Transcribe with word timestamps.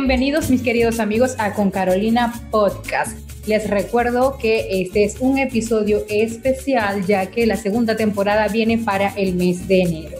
Bienvenidos 0.00 0.48
mis 0.48 0.62
queridos 0.62 1.00
amigos 1.00 1.34
a 1.38 1.54
Con 1.54 1.72
Carolina 1.72 2.32
Podcast. 2.52 3.18
Les 3.48 3.68
recuerdo 3.68 4.38
que 4.38 4.80
este 4.80 5.02
es 5.02 5.16
un 5.18 5.38
episodio 5.38 6.04
especial 6.08 7.04
ya 7.04 7.26
que 7.26 7.46
la 7.46 7.56
segunda 7.56 7.96
temporada 7.96 8.46
viene 8.46 8.78
para 8.78 9.08
el 9.16 9.34
mes 9.34 9.66
de 9.66 9.82
enero. 9.82 10.18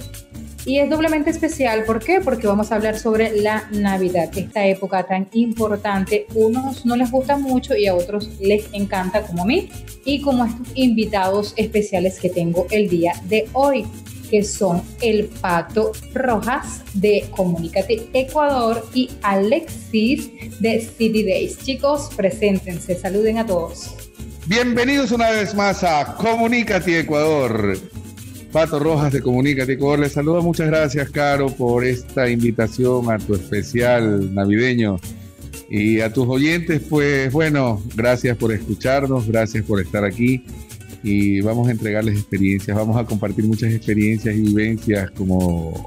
Y 0.66 0.80
es 0.80 0.90
doblemente 0.90 1.30
especial, 1.30 1.84
¿por 1.84 2.02
qué? 2.04 2.20
Porque 2.20 2.48
vamos 2.48 2.72
a 2.72 2.74
hablar 2.74 2.98
sobre 2.98 3.40
la 3.40 3.68
Navidad, 3.70 4.36
esta 4.36 4.66
época 4.66 5.04
tan 5.04 5.28
importante. 5.32 6.26
Unos 6.34 6.84
no 6.84 6.96
les 6.96 7.12
gusta 7.12 7.38
mucho 7.38 7.76
y 7.76 7.86
a 7.86 7.94
otros 7.94 8.28
les 8.40 8.68
encanta 8.72 9.22
como 9.22 9.44
a 9.44 9.46
mí 9.46 9.70
y 10.04 10.22
como 10.22 10.42
a 10.42 10.48
estos 10.48 10.66
invitados 10.74 11.54
especiales 11.56 12.18
que 12.18 12.30
tengo 12.30 12.66
el 12.72 12.88
día 12.88 13.12
de 13.28 13.48
hoy 13.52 13.86
que 14.30 14.44
son 14.44 14.82
el 15.00 15.26
Pato 15.26 15.92
Rojas 16.14 16.82
de 16.94 17.28
Comunícate 17.34 18.08
Ecuador 18.12 18.86
y 18.94 19.10
Alexis 19.22 20.30
de 20.60 20.80
City 20.80 21.22
Days. 21.24 21.58
Chicos, 21.58 22.10
preséntense, 22.16 22.94
saluden 22.94 23.38
a 23.38 23.46
todos. 23.46 23.94
Bienvenidos 24.46 25.12
una 25.12 25.30
vez 25.30 25.54
más 25.54 25.84
a 25.84 26.16
Comunícate 26.16 27.00
Ecuador. 27.00 27.78
Pato 28.52 28.78
Rojas 28.78 29.12
de 29.12 29.20
Comunícate 29.20 29.72
Ecuador 29.72 29.98
les 30.00 30.12
saluda. 30.12 30.40
Muchas 30.40 30.68
gracias, 30.68 31.10
Caro, 31.10 31.48
por 31.48 31.84
esta 31.84 32.28
invitación 32.30 33.10
a 33.10 33.18
tu 33.18 33.34
especial 33.34 34.34
navideño. 34.34 34.98
Y 35.70 36.00
a 36.00 36.10
tus 36.10 36.26
oyentes, 36.26 36.80
pues 36.88 37.30
bueno, 37.30 37.82
gracias 37.94 38.38
por 38.38 38.52
escucharnos, 38.52 39.26
gracias 39.26 39.64
por 39.66 39.82
estar 39.82 40.02
aquí 40.02 40.42
y 41.02 41.40
vamos 41.40 41.68
a 41.68 41.72
entregarles 41.72 42.18
experiencias, 42.18 42.76
vamos 42.76 42.96
a 42.96 43.04
compartir 43.04 43.44
muchas 43.44 43.72
experiencias 43.72 44.34
y 44.34 44.40
vivencias 44.40 45.10
como, 45.12 45.86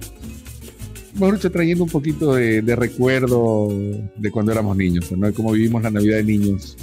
mejor 1.14 1.40
trayendo 1.40 1.84
un 1.84 1.90
poquito 1.90 2.36
de, 2.36 2.62
recuerdo 2.76 3.70
de 4.16 4.32
cuando 4.32 4.52
éramos 4.52 4.78
niños, 4.78 5.12
¿no? 5.12 5.28
De 5.28 5.34
cómo 5.34 5.52
vivimos 5.52 5.84
la 5.84 5.92
Navidad 5.92 6.18
de 6.18 6.24
niños. 6.24 6.78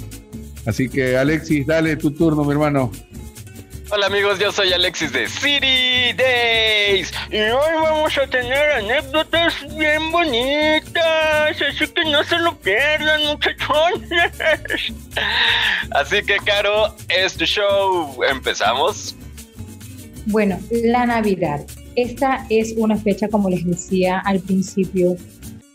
Así 0.65 0.89
que 0.89 1.17
Alexis, 1.17 1.65
dale 1.65 1.95
tu 1.95 2.11
turno, 2.11 2.43
mi 2.43 2.51
hermano. 2.51 2.91
Hola 3.91 4.05
amigos, 4.05 4.37
yo 4.37 4.51
soy 4.51 4.71
Alexis 4.71 5.11
de 5.11 5.27
Days 6.13 7.11
y 7.31 7.37
hoy 7.37 7.73
vamos 7.81 8.17
a 8.17 8.27
tener 8.27 8.71
anécdotas 8.71 9.53
bien 9.77 10.11
bonitas, 10.11 11.61
así 11.61 11.87
que 11.93 12.05
no 12.05 12.23
se 12.23 12.37
lo 12.39 12.55
pierdan 12.59 13.25
muchachones. 13.27 14.31
Así 15.91 16.21
que 16.23 16.37
Caro, 16.45 16.95
este 17.09 17.45
show, 17.45 18.15
¿empezamos? 18.29 19.15
Bueno, 20.27 20.59
la 20.69 21.05
Navidad. 21.05 21.65
Esta 21.95 22.45
es 22.49 22.73
una 22.77 22.95
fecha, 22.95 23.27
como 23.27 23.49
les 23.49 23.65
decía 23.65 24.19
al 24.19 24.39
principio, 24.39 25.15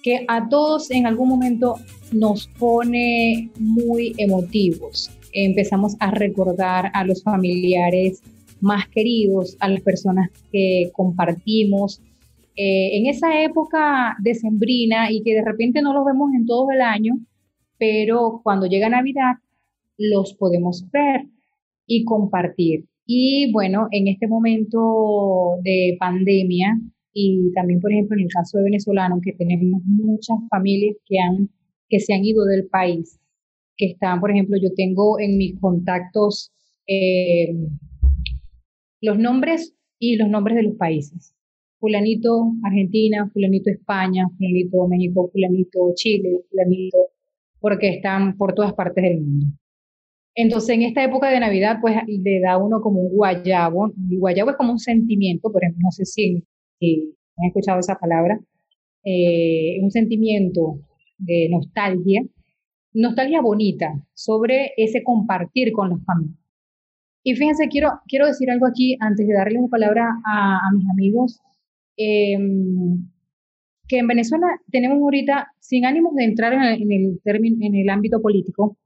que 0.02 0.24
a 0.28 0.48
todos 0.48 0.90
en 0.90 1.06
algún 1.06 1.28
momento 1.28 1.78
nos 2.12 2.46
pone 2.58 3.50
muy 3.58 4.14
emotivos 4.18 5.10
empezamos 5.34 5.96
a 5.98 6.10
recordar 6.12 6.90
a 6.94 7.04
los 7.04 7.22
familiares 7.22 8.22
más 8.60 8.88
queridos, 8.88 9.56
a 9.60 9.68
las 9.68 9.80
personas 9.82 10.30
que 10.52 10.90
compartimos. 10.92 12.00
Eh, 12.56 12.98
en 12.98 13.06
esa 13.06 13.42
época 13.42 14.16
decembrina 14.20 15.10
y 15.10 15.22
que 15.22 15.34
de 15.34 15.44
repente 15.44 15.82
no 15.82 15.92
los 15.92 16.04
vemos 16.04 16.32
en 16.34 16.46
todo 16.46 16.70
el 16.70 16.80
año, 16.80 17.14
pero 17.78 18.40
cuando 18.42 18.66
llega 18.66 18.88
Navidad 18.88 19.34
los 19.98 20.34
podemos 20.34 20.88
ver 20.90 21.26
y 21.86 22.04
compartir. 22.04 22.84
Y 23.06 23.52
bueno, 23.52 23.88
en 23.90 24.08
este 24.08 24.26
momento 24.26 25.58
de 25.62 25.96
pandemia 25.98 26.78
y 27.12 27.52
también, 27.52 27.80
por 27.80 27.92
ejemplo, 27.92 28.16
en 28.16 28.24
el 28.24 28.28
caso 28.28 28.58
de 28.58 28.64
venezolano, 28.64 29.20
que 29.22 29.32
tenemos 29.32 29.82
muchas 29.84 30.36
familias 30.50 30.96
que, 31.06 31.18
han, 31.18 31.48
que 31.88 32.00
se 32.00 32.14
han 32.14 32.24
ido 32.24 32.44
del 32.44 32.66
país, 32.66 33.20
que 33.76 33.86
están, 33.86 34.20
por 34.20 34.30
ejemplo, 34.30 34.56
yo 34.60 34.70
tengo 34.74 35.20
en 35.20 35.36
mis 35.36 35.58
contactos 35.60 36.50
eh, 36.86 37.54
los 39.04 39.18
nombres 39.18 39.74
y 39.98 40.16
los 40.16 40.28
nombres 40.28 40.56
de 40.56 40.64
los 40.64 40.76
países. 40.76 41.34
Fulanito 41.78 42.52
Argentina, 42.64 43.28
fulanito 43.32 43.70
España, 43.70 44.28
fulanito 44.36 44.88
México, 44.88 45.30
fulanito 45.30 45.92
Chile, 45.94 46.40
fulanito, 46.50 46.98
porque 47.60 47.90
están 47.90 48.36
por 48.36 48.54
todas 48.54 48.72
partes 48.72 49.04
del 49.04 49.20
mundo. 49.20 49.46
Entonces, 50.34 50.70
en 50.70 50.82
esta 50.82 51.04
época 51.04 51.30
de 51.30 51.40
Navidad, 51.40 51.78
pues 51.80 51.94
le 52.06 52.40
da 52.40 52.58
uno 52.58 52.80
como 52.80 53.02
un 53.02 53.14
guayabo. 53.14 53.92
El 54.10 54.18
guayabo 54.18 54.50
es 54.50 54.56
como 54.56 54.72
un 54.72 54.78
sentimiento, 54.78 55.52
por 55.52 55.62
ejemplo, 55.62 55.82
no 55.84 55.90
sé 55.92 56.04
si, 56.04 56.44
han 56.80 57.46
escuchado 57.46 57.78
esa 57.78 57.96
palabra, 57.96 58.40
eh, 59.04 59.78
un 59.82 59.90
sentimiento 59.90 60.78
de 61.18 61.48
nostalgia 61.50 62.22
nostalgia 62.94 63.42
bonita 63.42 63.92
sobre 64.14 64.72
ese 64.76 65.02
compartir 65.02 65.72
con 65.72 65.90
los 65.90 66.04
familias. 66.04 66.38
Y 67.24 67.34
fíjense, 67.34 67.68
quiero, 67.68 67.88
quiero 68.06 68.26
decir 68.26 68.50
algo 68.50 68.66
aquí 68.66 68.96
antes 69.00 69.26
de 69.26 69.32
darle 69.34 69.60
la 69.60 69.68
palabra 69.68 70.08
a, 70.26 70.70
mis 70.74 70.86
amigos, 70.90 71.40
em, 71.96 73.08
que 73.88 73.98
en 73.98 74.06
Venezuela 74.06 74.46
tenemos 74.70 74.98
ahorita, 74.98 75.48
sin 75.58 75.86
ánimos 75.86 76.14
de 76.14 76.24
entrar 76.24 76.52
en 76.52 76.62
el, 76.62 76.82
en, 76.82 77.62
en 77.62 77.74
el 77.74 77.88
ámbito 77.88 78.20
político, 78.20 78.76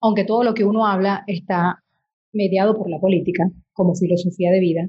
aunque 0.00 0.24
todo 0.24 0.44
lo 0.44 0.54
que 0.54 0.64
uno 0.64 0.86
habla 0.86 1.24
está 1.26 1.82
mediado 2.32 2.76
por 2.76 2.88
la 2.88 2.98
política 2.98 3.50
como 3.74 3.94
filosofía 3.94 4.50
de 4.50 4.60
vida, 4.60 4.88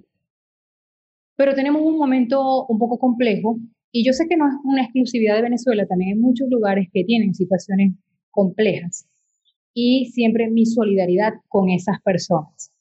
pero 1.35 1.53
tenemos 1.55 1.81
un 1.81 1.97
momento 1.97 2.65
un 2.67 2.79
poco 2.79 2.97
complejo 2.97 3.57
y 3.91 4.05
yo 4.05 4.13
sé 4.13 4.25
que 4.27 4.37
no 4.37 4.47
es 4.47 4.53
una 4.63 4.83
exclusividad 4.83 5.35
de 5.35 5.43
Venezuela, 5.43 5.85
también 5.85 6.15
hay 6.15 6.19
muchos 6.19 6.47
lugares 6.49 6.87
que 6.93 7.03
tienen 7.03 7.33
situaciones 7.33 7.93
complejas. 8.31 9.07
Y 9.73 10.11
siempre 10.13 10.49
mi 10.49 10.65
solidaridad 10.65 11.33
con 11.47 11.69
esas 11.69 12.01
personas 12.01 12.71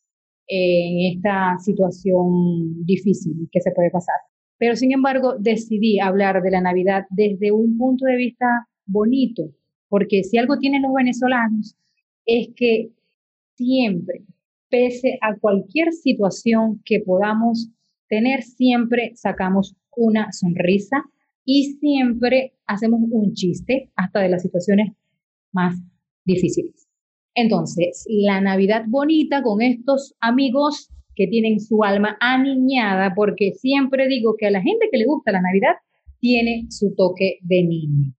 en 0.47 1.16
esta 1.16 1.56
situación 1.58 2.84
difícil 2.84 3.48
que 3.50 3.60
se 3.60 3.70
puede 3.70 3.91
pasar. 3.91 4.16
Pero 4.58 4.76
sin 4.76 4.92
embargo, 4.92 5.34
decidí 5.38 5.98
hablar 5.98 6.42
de 6.42 6.50
la 6.50 6.60
Navidad 6.60 7.04
desde 7.10 7.52
un 7.52 7.78
punto 7.78 8.04
de 8.04 8.16
vista 8.16 8.69
bonito, 8.86 9.50
porque 9.88 10.22
si 10.25 10.38
algo 10.38 10.58
tienen 10.58 10.82
los 10.82 10.92
venezolanos 10.94 11.76
es 12.26 12.48
que 12.54 12.91
siempre, 13.56 14.25
pese 14.69 15.19
a 15.20 15.36
cualquier 15.36 15.92
situación 15.92 16.81
que 16.84 17.00
podamos 17.00 17.70
tener, 18.08 18.42
siempre 18.42 19.12
sacamos 19.14 19.75
una 19.97 20.31
sonrisa 20.32 21.04
y 21.44 21.76
siempre 21.81 22.54
hacemos 22.66 23.00
un 23.10 23.32
chiste 23.32 23.91
hasta 23.97 24.20
de 24.20 24.28
las 24.28 24.42
situaciones 24.42 24.92
más 25.50 25.76
difíciles. 26.25 26.88
Entonces, 27.34 28.05
la 28.09 28.41
Navidad 28.41 28.84
bonita 28.88 29.43
con 29.43 29.62
estos 29.62 30.15
amigos 30.21 30.91
que 31.15 31.27
tienen 31.27 31.60
su 31.60 31.83
alma 31.84 32.16
aniñada, 32.21 33.15
porque 33.15 33.53
siempre 33.53 34.09
digo 34.09 34.37
que 34.38 34.47
a 34.47 34.50
la 34.50 34.62
gente 34.62 34.88
que 34.91 34.99
le 34.99 35.06
gusta 35.06 35.32
la 35.32 35.43
Navidad 35.43 35.75
tiene 36.21 36.66
su 36.71 36.94
toque 36.94 37.38
de 37.43 37.62
niño. 37.62 38.15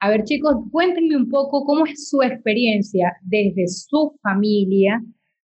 A 0.00 0.10
ver, 0.10 0.24
chicos, 0.24 0.56
cuéntenme 0.70 1.16
un 1.16 1.30
poco 1.30 1.64
cómo 1.64 1.86
es 1.86 2.08
su 2.08 2.22
experiencia 2.22 3.16
desde 3.22 3.68
su 3.68 4.18
familia, 4.22 5.02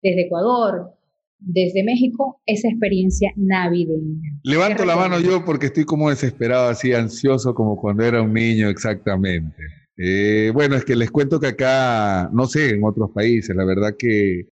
desde 0.03 0.27
Ecuador, 0.27 0.95
desde 1.39 1.83
México, 1.85 2.41
esa 2.47 2.69
experiencia 2.69 3.33
navideña. 3.37 4.39
Levanto 4.43 4.85
la 4.85 4.97
mano 4.97 5.21
yo 5.21 5.45
porque 5.45 5.67
estoy 5.67 5.85
como 5.85 6.11
desesperado, 6.11 6.69
así 6.69 6.93
ansioso 6.93 7.55
como 7.55 7.77
cuando 7.77 8.05
era 8.05 8.23
un 8.23 8.33
niño, 8.33 8.69
exactamente. 8.69 9.57
Eh, 9.97 10.51
bueno, 10.55 10.77
es 10.77 10.85
que 10.85 10.97
les 10.97 11.11
cuento 11.11 11.41
que 11.41 11.49
acá, 11.49 12.31
no 12.33 12.47
sé, 12.47 12.71
en 12.71 12.85
otros 12.85 13.11
países, 13.11 13.55
la 13.55 13.65
verdad 13.65 13.97
que 13.99 14.49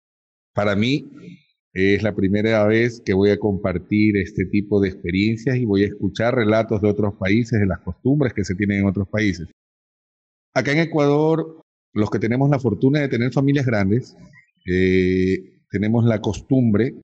para 0.54 0.76
mí 0.76 1.06
es 1.74 2.04
la 2.04 2.16
primera 2.16 2.66
vez 2.66 3.02
que 3.06 3.14
voy 3.14 3.30
a 3.32 3.38
compartir 3.38 4.18
este 4.18 4.46
tipo 4.46 4.80
de 4.80 4.90
experiencias 4.90 5.58
y 5.58 5.66
voy 5.66 5.84
a 5.84 5.88
escuchar 5.88 6.36
relatos 6.36 6.82
de 6.82 6.90
otros 6.90 7.16
países, 7.16 7.60
de 7.60 7.66
las 7.66 7.80
costumbres 7.80 8.34
que 8.34 8.46
se 8.46 8.56
tienen 8.56 8.80
en 8.80 8.88
otros 8.88 9.08
países. 9.10 9.48
Acá 10.54 10.72
en 10.72 10.80
Ecuador, 10.80 11.62
los 11.94 12.10
que 12.10 12.20
tenemos 12.20 12.50
la 12.50 12.60
fortuna 12.60 13.02
de 13.02 13.10
tener 13.10 13.34
familias 13.34 13.66
grandes, 13.66 14.16
eh, 14.66 15.60
tenemos 15.70 16.06
la 16.06 16.22
costumbre 16.22 16.96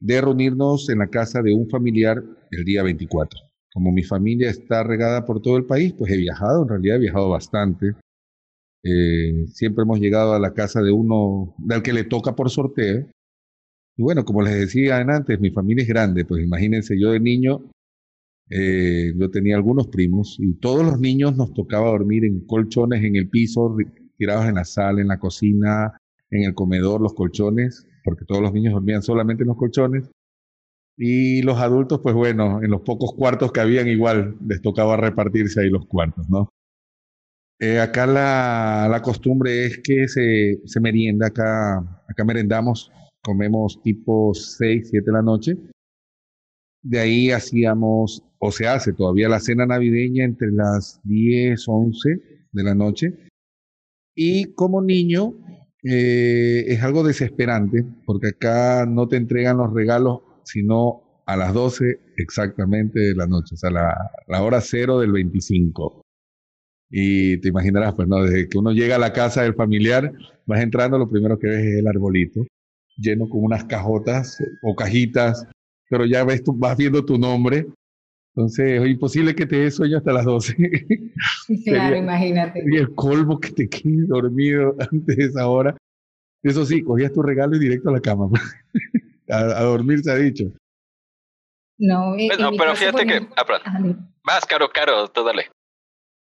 de 0.00 0.20
reunirnos 0.20 0.88
en 0.90 0.98
la 0.98 1.06
casa 1.08 1.40
de 1.40 1.54
un 1.54 1.68
familiar 1.70 2.22
el 2.50 2.64
día 2.64 2.82
24 2.82 3.49
como 3.72 3.92
mi 3.92 4.02
familia 4.02 4.50
está 4.50 4.82
regada 4.82 5.24
por 5.24 5.40
todo 5.40 5.56
el 5.56 5.64
país, 5.64 5.94
pues 5.96 6.12
he 6.12 6.16
viajado, 6.16 6.62
en 6.62 6.68
realidad 6.68 6.96
he 6.96 7.00
viajado 7.00 7.30
bastante. 7.30 7.94
Eh, 8.82 9.46
siempre 9.48 9.82
hemos 9.82 10.00
llegado 10.00 10.34
a 10.34 10.40
la 10.40 10.54
casa 10.54 10.82
de 10.82 10.90
uno, 10.90 11.54
del 11.58 11.82
que 11.82 11.92
le 11.92 12.04
toca 12.04 12.34
por 12.34 12.50
sorteo. 12.50 13.06
Y 13.96 14.02
bueno, 14.02 14.24
como 14.24 14.42
les 14.42 14.54
decía 14.54 14.98
antes, 14.98 15.40
mi 15.40 15.50
familia 15.50 15.82
es 15.82 15.88
grande, 15.88 16.24
pues 16.24 16.42
imagínense, 16.42 16.98
yo 16.98 17.10
de 17.10 17.20
niño, 17.20 17.70
eh, 18.48 19.12
yo 19.16 19.30
tenía 19.30 19.56
algunos 19.56 19.88
primos 19.88 20.36
y 20.40 20.54
todos 20.54 20.84
los 20.84 20.98
niños 20.98 21.36
nos 21.36 21.52
tocaba 21.54 21.90
dormir 21.90 22.24
en 22.24 22.40
colchones 22.46 23.04
en 23.04 23.16
el 23.16 23.28
piso, 23.28 23.76
tirados 24.16 24.46
en 24.46 24.56
la 24.56 24.64
sala, 24.64 25.00
en 25.00 25.08
la 25.08 25.18
cocina, 25.18 25.96
en 26.30 26.44
el 26.44 26.54
comedor, 26.54 27.00
los 27.00 27.14
colchones, 27.14 27.86
porque 28.04 28.24
todos 28.24 28.42
los 28.42 28.52
niños 28.52 28.72
dormían 28.72 29.02
solamente 29.02 29.44
en 29.44 29.48
los 29.48 29.56
colchones. 29.56 30.10
Y 31.02 31.40
los 31.40 31.58
adultos, 31.58 32.00
pues 32.02 32.14
bueno, 32.14 32.62
en 32.62 32.70
los 32.70 32.82
pocos 32.82 33.14
cuartos 33.14 33.52
que 33.52 33.60
habían 33.60 33.88
igual 33.88 34.36
les 34.46 34.60
tocaba 34.60 34.98
repartirse 34.98 35.62
ahí 35.62 35.70
los 35.70 35.86
cuartos, 35.86 36.28
¿no? 36.28 36.50
Eh, 37.58 37.80
acá 37.80 38.06
la, 38.06 38.86
la, 38.90 39.00
costumbre 39.00 39.64
es 39.64 39.78
que 39.78 40.06
se, 40.08 40.60
se, 40.66 40.78
merienda, 40.78 41.28
acá, 41.28 42.04
acá 42.06 42.22
merendamos, 42.26 42.92
comemos 43.22 43.80
tipo 43.82 44.34
6, 44.34 44.88
7 44.90 45.06
de 45.06 45.12
la 45.12 45.22
noche. 45.22 45.56
De 46.82 46.98
ahí 46.98 47.30
hacíamos, 47.30 48.22
o 48.38 48.52
se 48.52 48.68
hace 48.68 48.92
todavía 48.92 49.30
la 49.30 49.40
cena 49.40 49.64
navideña 49.64 50.24
entre 50.24 50.52
las 50.52 51.00
10, 51.04 51.64
11 51.66 52.10
de 52.52 52.62
la 52.62 52.74
noche. 52.74 53.14
Y 54.14 54.52
como 54.52 54.82
niño 54.82 55.32
eh, 55.82 56.66
es 56.68 56.82
algo 56.82 57.04
desesperante, 57.04 57.86
porque 58.04 58.28
acá 58.28 58.84
no 58.84 59.08
te 59.08 59.16
entregan 59.16 59.56
los 59.56 59.72
regalos 59.72 60.20
sino 60.44 61.22
a 61.26 61.36
las 61.36 61.54
12 61.54 62.00
exactamente 62.16 62.98
de 63.00 63.14
la 63.14 63.26
noche, 63.26 63.54
o 63.54 63.58
sea, 63.58 63.70
la, 63.70 63.94
la 64.26 64.42
hora 64.42 64.60
cero 64.60 64.98
del 64.98 65.12
25. 65.12 66.02
Y 66.90 67.40
te 67.40 67.48
imaginarás, 67.48 67.94
pues, 67.94 68.08
¿no? 68.08 68.22
Desde 68.24 68.48
que 68.48 68.58
uno 68.58 68.72
llega 68.72 68.96
a 68.96 68.98
la 68.98 69.12
casa 69.12 69.42
del 69.42 69.54
familiar, 69.54 70.12
vas 70.46 70.60
entrando, 70.60 70.98
lo 70.98 71.08
primero 71.08 71.38
que 71.38 71.46
ves 71.46 71.64
es 71.64 71.78
el 71.78 71.86
arbolito, 71.86 72.44
lleno 72.96 73.28
con 73.28 73.44
unas 73.44 73.64
cajotas 73.64 74.38
o 74.62 74.74
cajitas, 74.74 75.46
pero 75.88 76.04
ya 76.04 76.24
ves, 76.24 76.42
tú, 76.42 76.52
vas 76.56 76.76
viendo 76.76 77.04
tu 77.04 77.16
nombre. 77.16 77.66
Entonces, 78.34 78.80
es 78.80 78.88
imposible 78.88 79.34
que 79.34 79.46
te 79.46 79.56
dé 79.56 79.70
sueño 79.70 79.98
hasta 79.98 80.12
las 80.12 80.24
12. 80.24 80.56
Claro, 81.64 81.96
imagínate. 81.96 82.62
Y 82.64 82.76
el 82.76 82.94
colmo 82.94 83.38
que 83.40 83.50
te 83.50 83.68
quedes 83.68 84.06
dormido 84.06 84.76
antes 84.92 85.16
de 85.16 85.24
esa 85.24 85.48
hora. 85.48 85.76
Eso 86.42 86.64
sí, 86.64 86.82
cogías 86.82 87.12
tu 87.12 87.22
regalo 87.22 87.56
y 87.56 87.58
directo 87.58 87.90
a 87.90 87.92
la 87.92 88.00
cama. 88.00 88.28
Pues. 89.30 89.56
a, 89.56 89.62
dormir 89.62 90.00
se 90.00 90.10
ha 90.12 90.16
dicho. 90.16 90.44
No, 91.78 92.14
pues 92.16 92.38
no 92.38 92.50
pero 92.58 92.74
fíjate 92.74 93.06
que... 93.06 93.26
Ah, 93.36 93.80
Vas, 94.22 94.44
caro, 94.44 94.68
caro, 94.68 95.08
tú 95.08 95.24
dale. 95.24 95.50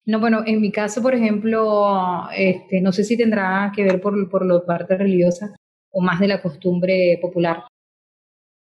No, 0.07 0.21
bueno, 0.21 0.43
en 0.47 0.61
mi 0.61 0.71
caso, 0.71 1.03
por 1.03 1.15
ejemplo, 1.15 2.29
este, 2.35 2.81
no 2.81 2.93
sé 2.93 3.05
si 3.05 3.17
tendrá 3.17 3.73
que 3.75 3.83
ver 3.83 4.01
por, 4.01 4.29
por 4.31 4.47
la 4.47 4.65
parte 4.65 4.97
religiosa 4.97 5.55
o 5.91 6.01
más 6.01 6.21
de 6.21 6.29
la 6.29 6.41
costumbre 6.41 7.19
popular. 7.21 7.65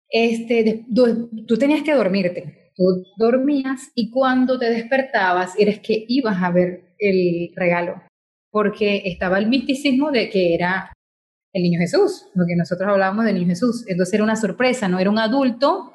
Este, 0.09 0.85
tú, 0.95 1.59
tenías 1.59 1.83
que 1.83 1.95
dormirte, 1.95 2.73
tú 2.77 3.05
dormías 3.17 3.91
y 3.95 4.11
cuando 4.11 4.59
te 4.59 4.71
despertabas 4.71 5.59
eres 5.59 5.81
que 5.81 6.05
ibas 6.09 6.43
a 6.43 6.51
ver 6.51 6.95
el 6.99 7.53
regalo, 7.57 8.03
porque 8.51 9.03
estaba 9.05 9.39
el 9.39 9.49
misticismo 9.49 10.13
de 10.13 10.31
que 10.31 10.55
era 10.55 10.93
el 11.57 11.63
niño 11.63 11.79
Jesús, 11.81 12.27
lo 12.35 12.45
que 12.47 12.55
nosotros 12.55 12.89
hablábamos 12.89 13.25
del 13.25 13.35
niño 13.35 13.49
Jesús. 13.49 13.85
Entonces 13.89 14.15
era 14.15 14.25
una 14.25 14.37
sorpresa, 14.37 14.89
no 14.89 14.99
era 14.99 15.11
un 15.11 15.19
adulto 15.19 15.95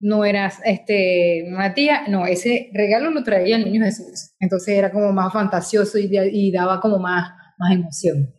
no 0.00 0.24
eras 0.24 0.60
este, 0.64 1.44
una 1.48 1.74
tía, 1.74 2.04
no, 2.08 2.26
ese 2.26 2.70
regalo 2.74 3.10
lo 3.10 3.22
traía 3.24 3.56
el 3.56 3.64
niño 3.64 3.84
Jesús. 3.84 4.32
Entonces 4.40 4.76
era 4.76 4.90
como 4.90 5.12
más 5.12 5.32
fantasioso 5.32 5.98
y, 5.98 6.10
y 6.32 6.52
daba 6.52 6.80
como 6.80 6.98
más, 6.98 7.30
más 7.58 7.72
emoción. 7.72 8.34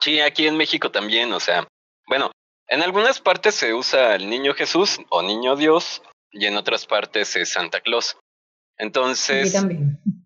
Sí, 0.00 0.20
aquí 0.20 0.46
en 0.46 0.56
México 0.56 0.90
también, 0.90 1.32
o 1.32 1.40
sea, 1.40 1.66
bueno, 2.06 2.30
en 2.68 2.82
algunas 2.82 3.20
partes 3.20 3.54
se 3.54 3.74
usa 3.74 4.14
el 4.14 4.30
niño 4.30 4.54
Jesús 4.54 5.00
o 5.10 5.22
niño 5.22 5.56
Dios 5.56 6.02
y 6.30 6.46
en 6.46 6.56
otras 6.56 6.86
partes 6.86 7.36
es 7.36 7.50
Santa 7.50 7.80
Claus. 7.80 8.16
Entonces, 8.78 9.62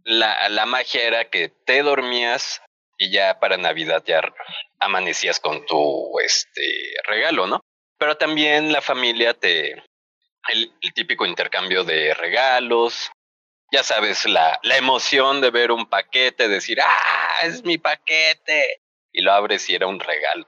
la, 0.04 0.48
la 0.48 0.66
magia 0.66 1.04
era 1.08 1.24
que 1.28 1.48
te 1.48 1.82
dormías 1.82 2.60
y 2.98 3.10
ya 3.10 3.38
para 3.40 3.56
Navidad 3.56 4.02
ya 4.06 4.22
amanecías 4.78 5.40
con 5.40 5.64
tu 5.66 6.18
este 6.20 6.94
regalo, 7.04 7.46
¿no? 7.46 7.60
Pero 7.98 8.16
también 8.16 8.72
la 8.72 8.80
familia 8.80 9.34
te, 9.34 9.82
el, 10.48 10.72
típico 10.94 11.26
intercambio 11.26 11.84
de 11.84 12.14
regalos, 12.14 13.10
ya 13.72 13.82
sabes, 13.82 14.24
la, 14.26 14.58
la 14.62 14.76
emoción 14.76 15.40
de 15.40 15.50
ver 15.50 15.72
un 15.72 15.86
paquete, 15.86 16.48
decir, 16.48 16.80
ah, 16.80 17.38
es 17.42 17.64
mi 17.64 17.78
paquete, 17.78 18.80
y 19.12 19.22
lo 19.22 19.32
abres 19.32 19.68
y 19.70 19.74
era 19.74 19.86
un 19.86 20.00
regalo, 20.00 20.46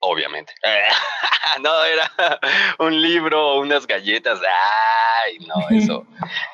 obviamente. 0.00 0.52
no, 1.60 1.84
era 1.84 2.10
un 2.78 3.00
libro 3.00 3.54
o 3.54 3.60
unas 3.60 3.86
galletas, 3.86 4.40
ay, 5.24 5.38
no, 5.40 5.54
eso. 5.70 6.06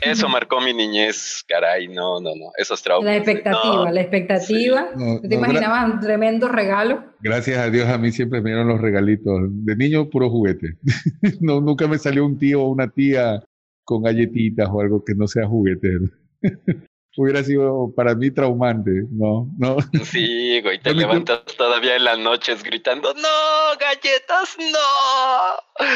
Eso 0.00 0.28
marcó 0.28 0.60
mi 0.60 0.72
niñez, 0.72 1.44
caray, 1.46 1.88
no, 1.88 2.20
no, 2.20 2.30
no, 2.34 2.50
esos 2.56 2.82
traumas. 2.82 3.06
La 3.06 3.16
expectativa, 3.16 3.90
la 3.90 4.00
expectativa. 4.00 4.88
¿Te 5.28 5.34
imaginabas 5.34 5.92
un 5.92 6.00
tremendo 6.00 6.48
regalo? 6.48 7.04
Gracias 7.20 7.58
a 7.58 7.70
Dios 7.70 7.88
a 7.88 7.98
mí 7.98 8.12
siempre 8.12 8.40
me 8.40 8.50
dieron 8.50 8.68
los 8.68 8.80
regalitos. 8.80 9.40
De 9.50 9.76
niño, 9.76 10.08
puro 10.08 10.30
juguete. 10.30 10.76
no, 11.40 11.60
nunca 11.60 11.88
me 11.88 11.98
salió 11.98 12.24
un 12.24 12.38
tío 12.38 12.62
o 12.62 12.68
una 12.68 12.88
tía 12.88 13.42
con 13.84 14.02
galletitas 14.02 14.68
o 14.70 14.80
algo 14.80 15.02
que 15.04 15.14
no 15.14 15.26
sea 15.26 15.46
juguete. 15.46 15.88
Hubiera 17.16 17.42
sido 17.42 17.92
para 17.96 18.14
mí 18.14 18.30
traumante, 18.30 18.92
¿no? 19.10 19.50
no. 19.58 19.78
Sí, 20.04 20.60
güey, 20.62 20.78
te 20.78 20.94
levantas 20.94 21.40
todavía 21.56 21.96
en 21.96 22.04
las 22.04 22.16
noches 22.16 22.62
gritando, 22.62 23.12
no, 23.14 23.76
galletas, 23.80 24.56
no. 24.58 25.88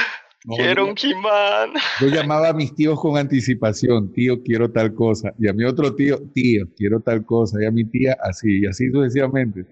Quiero 0.45 0.87
un 0.87 0.95
He-Man. 1.01 1.71
Yo 2.01 2.09
llamaba 2.09 2.49
a 2.49 2.53
mis 2.53 2.75
tíos 2.75 3.01
con 3.01 3.17
anticipación, 3.17 4.13
tío, 4.13 4.43
quiero 4.43 4.71
tal 4.71 4.95
cosa. 4.95 5.33
Y 5.39 5.49
a 5.49 5.53
mi 5.53 5.65
otro 5.65 5.95
tío, 5.95 6.19
tío, 6.33 6.67
quiero 6.77 7.01
tal 7.01 7.25
cosa. 7.25 7.63
Y 7.63 7.67
a 7.67 7.71
mi 7.71 7.85
tía, 7.85 8.17
así, 8.23 8.61
y 8.61 8.67
así 8.67 8.91
sucesivamente. 8.91 9.67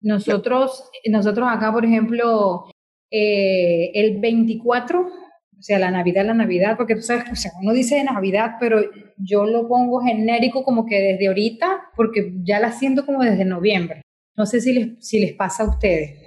Nosotros, 0.00 0.90
nosotros 1.06 1.48
acá, 1.50 1.72
por 1.72 1.84
ejemplo, 1.84 2.66
eh, 3.10 3.90
el 3.94 4.20
24, 4.20 5.00
o 5.00 5.62
sea, 5.62 5.78
la 5.78 5.90
Navidad, 5.90 6.26
la 6.26 6.34
Navidad, 6.34 6.76
porque 6.76 6.96
tú 6.96 7.02
sabes, 7.02 7.30
o 7.30 7.36
sea, 7.36 7.52
uno 7.62 7.72
dice 7.72 8.02
Navidad, 8.04 8.56
pero 8.60 8.80
yo 9.16 9.46
lo 9.46 9.68
pongo 9.68 10.00
genérico 10.00 10.64
como 10.64 10.86
que 10.86 11.00
desde 11.00 11.28
ahorita, 11.28 11.90
porque 11.96 12.34
ya 12.42 12.60
la 12.60 12.72
siento 12.72 13.06
como 13.06 13.22
desde 13.22 13.44
noviembre. 13.44 14.02
No 14.36 14.44
sé 14.44 14.60
si 14.60 14.72
les, 14.74 15.06
si 15.06 15.18
les 15.18 15.32
pasa 15.32 15.64
a 15.64 15.70
ustedes. 15.70 16.25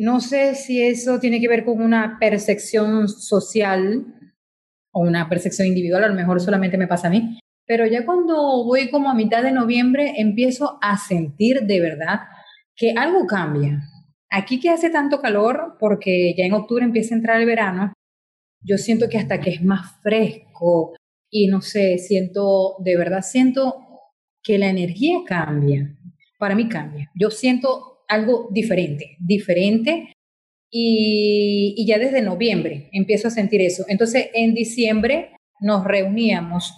No 0.00 0.20
sé 0.20 0.54
si 0.54 0.80
eso 0.80 1.20
tiene 1.20 1.42
que 1.42 1.48
ver 1.48 1.62
con 1.62 1.82
una 1.82 2.16
percepción 2.18 3.06
social 3.06 4.06
o 4.92 5.00
una 5.02 5.28
percepción 5.28 5.68
individual, 5.68 6.04
a 6.04 6.08
lo 6.08 6.14
mejor 6.14 6.40
solamente 6.40 6.78
me 6.78 6.86
pasa 6.86 7.08
a 7.08 7.10
mí, 7.10 7.38
pero 7.66 7.84
ya 7.86 8.06
cuando 8.06 8.64
voy 8.64 8.88
como 8.88 9.10
a 9.10 9.14
mitad 9.14 9.42
de 9.42 9.52
noviembre 9.52 10.14
empiezo 10.16 10.78
a 10.80 10.96
sentir 10.96 11.66
de 11.66 11.80
verdad 11.82 12.20
que 12.74 12.94
algo 12.96 13.26
cambia. 13.26 13.82
Aquí 14.30 14.58
que 14.58 14.70
hace 14.70 14.88
tanto 14.88 15.20
calor, 15.20 15.76
porque 15.78 16.34
ya 16.34 16.44
en 16.44 16.54
octubre 16.54 16.82
empieza 16.82 17.14
a 17.14 17.18
entrar 17.18 17.38
el 17.38 17.46
verano, 17.46 17.92
yo 18.62 18.78
siento 18.78 19.06
que 19.10 19.18
hasta 19.18 19.38
que 19.38 19.50
es 19.50 19.62
más 19.62 20.00
fresco 20.00 20.94
y 21.30 21.48
no 21.48 21.60
sé, 21.60 21.98
siento, 21.98 22.76
de 22.82 22.96
verdad 22.96 23.20
siento 23.20 23.74
que 24.42 24.56
la 24.56 24.70
energía 24.70 25.18
cambia. 25.26 25.94
Para 26.38 26.54
mí 26.54 26.70
cambia. 26.70 27.10
Yo 27.14 27.30
siento 27.30 27.89
algo 28.10 28.48
diferente, 28.50 29.16
diferente. 29.18 30.12
Y, 30.72 31.84
ya 31.86 31.98
desde 31.98 32.22
noviembre 32.22 32.88
empiezo 32.92 33.28
a 33.28 33.30
sentir 33.30 33.60
eso. 33.62 33.84
Entonces, 33.88 34.28
en 34.34 34.54
diciembre 34.54 35.32
nos 35.60 35.84
reuníamos, 35.84 36.74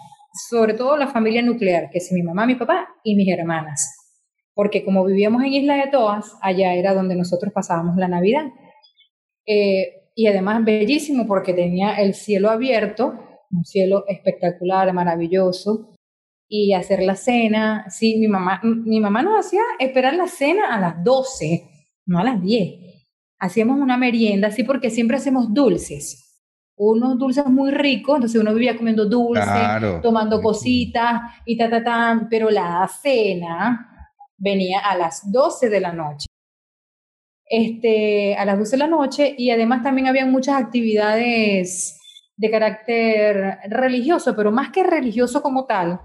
sobre 0.49 0.75
todo 0.75 0.97
la 0.97 1.09
familia 1.09 1.43
nuclear, 1.43 1.91
que 1.91 1.99
es 1.99 2.11
mi 2.13 2.23
mamá, 2.23 2.47
mi 2.47 2.55
papá 2.55 2.89
y 3.05 3.17
mis 3.17 3.29
hermanas. 3.29 3.95
Porque 4.55 4.85
como 4.85 5.05
vivíamos 5.05 5.43
en 5.43 5.53
Isla 5.53 5.77
de 5.77 5.91
Toas, 5.91 6.37
allá 6.41 6.75
era 6.75 6.95
donde 6.95 7.17
nosotros 7.17 7.53
pasábamos 7.53 7.97
la 7.97 8.09
Navidad. 8.09 8.47
Eh, 9.47 10.11
y 10.15 10.27
además 10.27 10.65
bellísimo 10.65 11.27
porque 11.27 11.53
tenía 11.55 11.95
el 11.95 12.15
cielo 12.15 12.51
abierto, 12.51 13.15
un 13.51 13.65
cielo 13.65 14.05
espectacular, 14.09 14.93
maravilloso, 14.93 15.92
y 16.49 16.75
hacer 16.75 17.03
la 17.03 17.17
cena. 17.17 17.87
Sí, 17.89 18.17
mi 18.19 18.29
mamá, 18.29 18.61
mi 18.63 19.01
mamá 19.01 19.23
nos 19.23 19.47
hacía 19.47 19.63
esperar 19.79 20.15
la 20.15 20.27
cena 20.27 20.75
a 20.75 20.81
las 20.81 21.03
12, 21.03 21.69
no 22.07 22.19
a 22.19 22.25
las 22.25 22.43
10. 22.43 23.07
Hacíamos 23.39 23.81
una 23.81 23.97
merienda, 23.97 24.49
así 24.49 24.63
porque 24.65 24.91
siempre 24.91 25.17
hacemos 25.17 25.53
dulces. 25.53 26.19
Unos 26.77 27.19
dulces 27.19 27.47
muy 27.47 27.71
ricos, 27.71 28.17
entonces 28.17 28.41
uno 28.41 28.55
vivía 28.55 28.77
comiendo 28.77 29.07
dulces, 29.07 29.47
tomando 30.03 30.41
cositas 30.41 31.21
y 31.45 31.57
ta, 31.57 31.69
ta, 31.69 31.83
ta, 31.83 32.27
pero 32.31 32.51
la 32.51 32.89
cena 32.89 33.89
venía 34.37 34.81
a 34.81 34.97
las 34.97 35.31
12 35.31 35.69
de 35.71 35.81
la 35.81 35.93
noche. 35.93 36.27
Este, 37.45 38.35
a 38.37 38.45
las 38.45 38.59
12 38.59 38.71
de 38.73 38.79
la 38.79 38.87
noche 38.87 39.35
y 39.37 39.51
además 39.51 39.83
también 39.83 40.07
había 40.07 40.25
muchas 40.25 40.61
actividades 40.61 41.99
de 42.37 42.51
carácter 42.51 43.59
religioso, 43.69 44.35
pero 44.35 44.51
más 44.51 44.71
que 44.71 44.83
religioso 44.83 45.43
como 45.43 45.67
tal, 45.67 46.01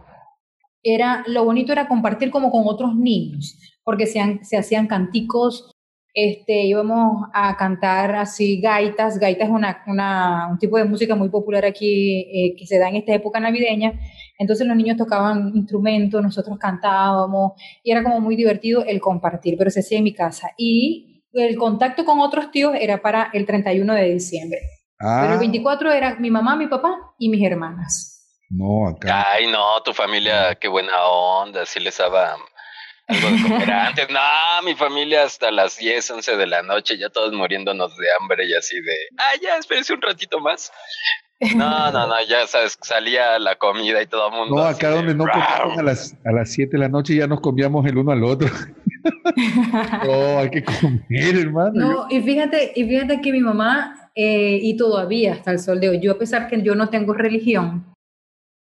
era, 0.84 1.24
lo 1.28 1.44
bonito 1.44 1.72
era 1.72 1.88
compartir 1.88 2.32
como 2.32 2.52
con 2.52 2.64
otros 2.66 2.96
niños, 2.96 3.58
porque 3.84 4.06
se, 4.06 4.40
se 4.44 4.58
hacían 4.58 4.88
canticos, 4.88 5.72
este, 6.14 6.66
íbamos 6.66 7.28
a 7.32 7.56
cantar 7.58 8.16
así 8.16 8.60
gaitas, 8.60 9.20
gaitas 9.20 9.50
es 9.50 9.54
una, 9.54 9.84
una, 9.86 10.48
un 10.50 10.58
tipo 10.58 10.78
de 10.78 10.86
música 10.86 11.16
muy 11.16 11.30
popular 11.30 11.64
aquí 11.64 12.22
eh, 12.34 12.56
que 12.58 12.66
se 12.66 12.80
da 12.80 12.90
en 12.90 12.96
esta 12.96 13.14
época 13.14 13.40
navideña, 13.40 13.94
entonces 14.40 14.66
los 14.66 14.76
niños 14.76 14.98
tocaban 14.98 15.52
instrumentos, 15.54 16.24
nosotros 16.24 16.58
cantábamos 16.60 17.52
y 17.84 17.92
era 17.92 18.02
como 18.02 18.20
muy 18.20 18.36
divertido 18.36 18.84
el 18.84 19.00
compartir, 19.00 19.56
pero 19.60 19.70
se 19.70 19.82
hacía 19.82 20.00
en 20.00 20.06
mi 20.06 20.14
casa 20.14 20.50
y 20.58 21.24
el 21.34 21.56
contacto 21.56 22.04
con 22.04 22.20
otros 22.20 22.50
tíos 22.50 22.74
era 22.80 23.02
para 23.02 23.30
el 23.34 23.46
31 23.46 23.94
de 23.94 24.14
diciembre. 24.14 24.60
Pero 25.00 25.34
el 25.34 25.40
24 25.40 25.90
ah. 25.90 25.98
era 25.98 26.16
mi 26.16 26.32
mamá, 26.32 26.56
mi 26.56 26.66
papá 26.66 26.98
y 27.20 27.30
mis 27.30 27.44
hermanas. 27.44 28.17
No, 28.50 28.88
acá. 28.88 29.32
Ay, 29.32 29.48
no, 29.48 29.82
tu 29.84 29.94
familia, 29.94 30.56
qué 30.56 30.68
buena 30.68 31.04
onda, 31.06 31.66
sí 31.66 31.80
les 31.80 31.98
daba 31.98 32.38
algo 33.08 33.30
de 33.30 33.42
comer 33.42 33.72
antes. 33.72 34.10
No, 34.10 34.20
mi 34.64 34.76
familia 34.76 35.24
hasta 35.24 35.52
las 35.52 35.78
10, 35.78 36.12
11 36.12 36.38
de 36.38 36.48
la 36.48 36.64
noche, 36.64 36.98
ya 36.98 37.10
todos 37.10 37.34
muriéndonos 37.34 37.96
de 37.98 38.08
hambre 38.20 38.46
y 38.46 38.54
así 38.54 38.80
de, 38.82 38.96
ah, 39.18 39.34
ya, 39.42 39.58
espérense 39.58 39.94
un 39.94 40.02
ratito 40.02 40.40
más. 40.40 40.72
No, 41.56 41.92
no, 41.92 42.08
no, 42.08 42.16
ya 42.28 42.48
sabes, 42.48 42.78
salía 42.82 43.38
la 43.38 43.56
comida 43.58 44.02
y 44.02 44.08
todo 44.08 44.30
el 44.30 44.34
mundo. 44.34 44.56
No, 44.56 44.64
acá 44.64 44.90
donde 44.90 45.14
no 45.14 45.26
comíamos 45.26 45.78
a 45.78 45.84
las, 45.84 46.16
a 46.26 46.32
las 46.32 46.52
7 46.52 46.72
de 46.72 46.80
la 46.80 46.90
noche 46.90 47.16
ya 47.16 47.28
nos 47.28 47.42
comíamos 47.42 47.86
el 47.86 47.98
uno 47.98 48.12
al 48.12 48.24
otro. 48.24 48.50
no, 50.06 50.40
hay 50.40 50.50
que 50.50 50.64
comer, 50.64 51.36
hermano. 51.36 51.72
No, 51.74 52.08
y 52.10 52.22
fíjate, 52.22 52.72
y 52.76 52.86
fíjate 52.86 53.22
que 53.22 53.32
mi 53.32 53.42
mamá, 53.42 54.10
eh, 54.16 54.58
y 54.62 54.76
todavía 54.78 55.34
hasta 55.34 55.52
el 55.52 55.60
sol 55.60 55.80
de 55.80 55.90
hoy, 55.90 56.00
yo 56.02 56.14
a 56.14 56.18
pesar 56.18 56.48
que 56.48 56.62
yo 56.64 56.74
no 56.74 56.90
tengo 56.90 57.14
religión, 57.14 57.86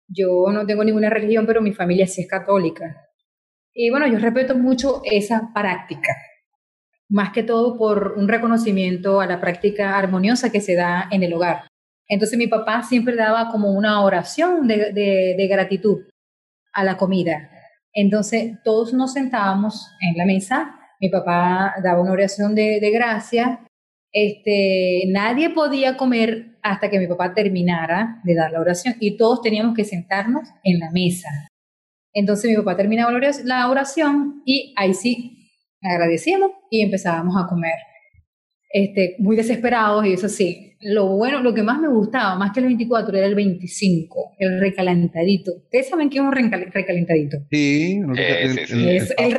yo 0.07 0.45
no 0.51 0.65
tengo 0.65 0.83
ninguna 0.83 1.09
religión, 1.09 1.45
pero 1.45 1.61
mi 1.61 1.73
familia 1.73 2.07
sí 2.07 2.21
es 2.21 2.27
católica. 2.27 3.07
Y 3.73 3.89
bueno, 3.89 4.07
yo 4.07 4.17
respeto 4.19 4.55
mucho 4.55 5.01
esa 5.03 5.51
práctica, 5.53 6.15
más 7.09 7.31
que 7.33 7.43
todo 7.43 7.77
por 7.77 8.13
un 8.17 8.27
reconocimiento 8.27 9.19
a 9.19 9.27
la 9.27 9.41
práctica 9.41 9.97
armoniosa 9.97 10.51
que 10.51 10.61
se 10.61 10.75
da 10.75 11.07
en 11.11 11.23
el 11.23 11.33
hogar. 11.33 11.67
Entonces 12.07 12.37
mi 12.37 12.47
papá 12.47 12.83
siempre 12.83 13.15
daba 13.15 13.49
como 13.51 13.71
una 13.71 14.01
oración 14.03 14.67
de, 14.67 15.47
gratitud 15.49 16.05
a 16.71 16.83
la 16.83 16.97
comida. 16.97 17.49
Entonces 17.93 18.59
todos 18.63 18.93
nos 18.93 19.13
sentábamos 19.13 19.89
en 20.01 20.17
la 20.17 20.25
mesa, 20.25 20.79
mi 21.01 21.09
papá 21.09 21.75
daba 21.83 22.01
una 22.01 22.11
oración 22.11 22.55
de 22.55 22.91
gracia, 22.93 23.64
este, 24.17 25.03
nadie 25.09 25.49
podía 25.49 25.97
comer 25.97 26.57
hasta 26.63 26.89
que 26.89 26.99
mi 26.99 27.05
papá 27.05 27.33
terminara 27.33 28.21
de 28.23 28.33
dar 28.33 28.49
la 28.49 28.61
oración 28.61 28.95
y 29.01 29.17
todos 29.17 29.41
teníamos 29.41 29.75
que 29.75 29.83
sentarnos 29.83 30.47
en 30.63 30.79
la 30.79 30.89
mesa. 30.89 31.27
Entonces 32.13 32.49
mi 32.49 32.55
papá 32.55 32.77
terminaba 32.77 33.11
la 33.43 33.69
oración 33.69 34.41
y 34.45 34.73
ahí 34.77 34.93
sí 34.93 35.51
agradecíamos 35.81 36.51
y 36.69 36.81
empezábamos 36.81 37.35
a 37.37 37.45
comer. 37.45 37.73
Este, 38.71 39.17
muy 39.19 39.35
desesperados 39.35 40.05
y 40.05 40.13
eso 40.13 40.29
sí. 40.29 40.77
Lo 40.79 41.07
bueno, 41.17 41.41
lo 41.41 41.53
que 41.53 41.63
más 41.63 41.81
me 41.81 41.89
gustaba, 41.89 42.37
más 42.37 42.53
que 42.53 42.61
el 42.61 42.67
24, 42.67 43.17
era 43.17 43.27
el 43.27 43.35
25, 43.35 44.35
el 44.39 44.61
recalentadito. 44.61 45.51
¿Ustedes 45.57 45.89
saben 45.89 46.09
qué 46.09 46.19
es 46.19 46.23
un 46.23 46.31
recalentadito? 46.31 47.37
Sí, 47.51 47.99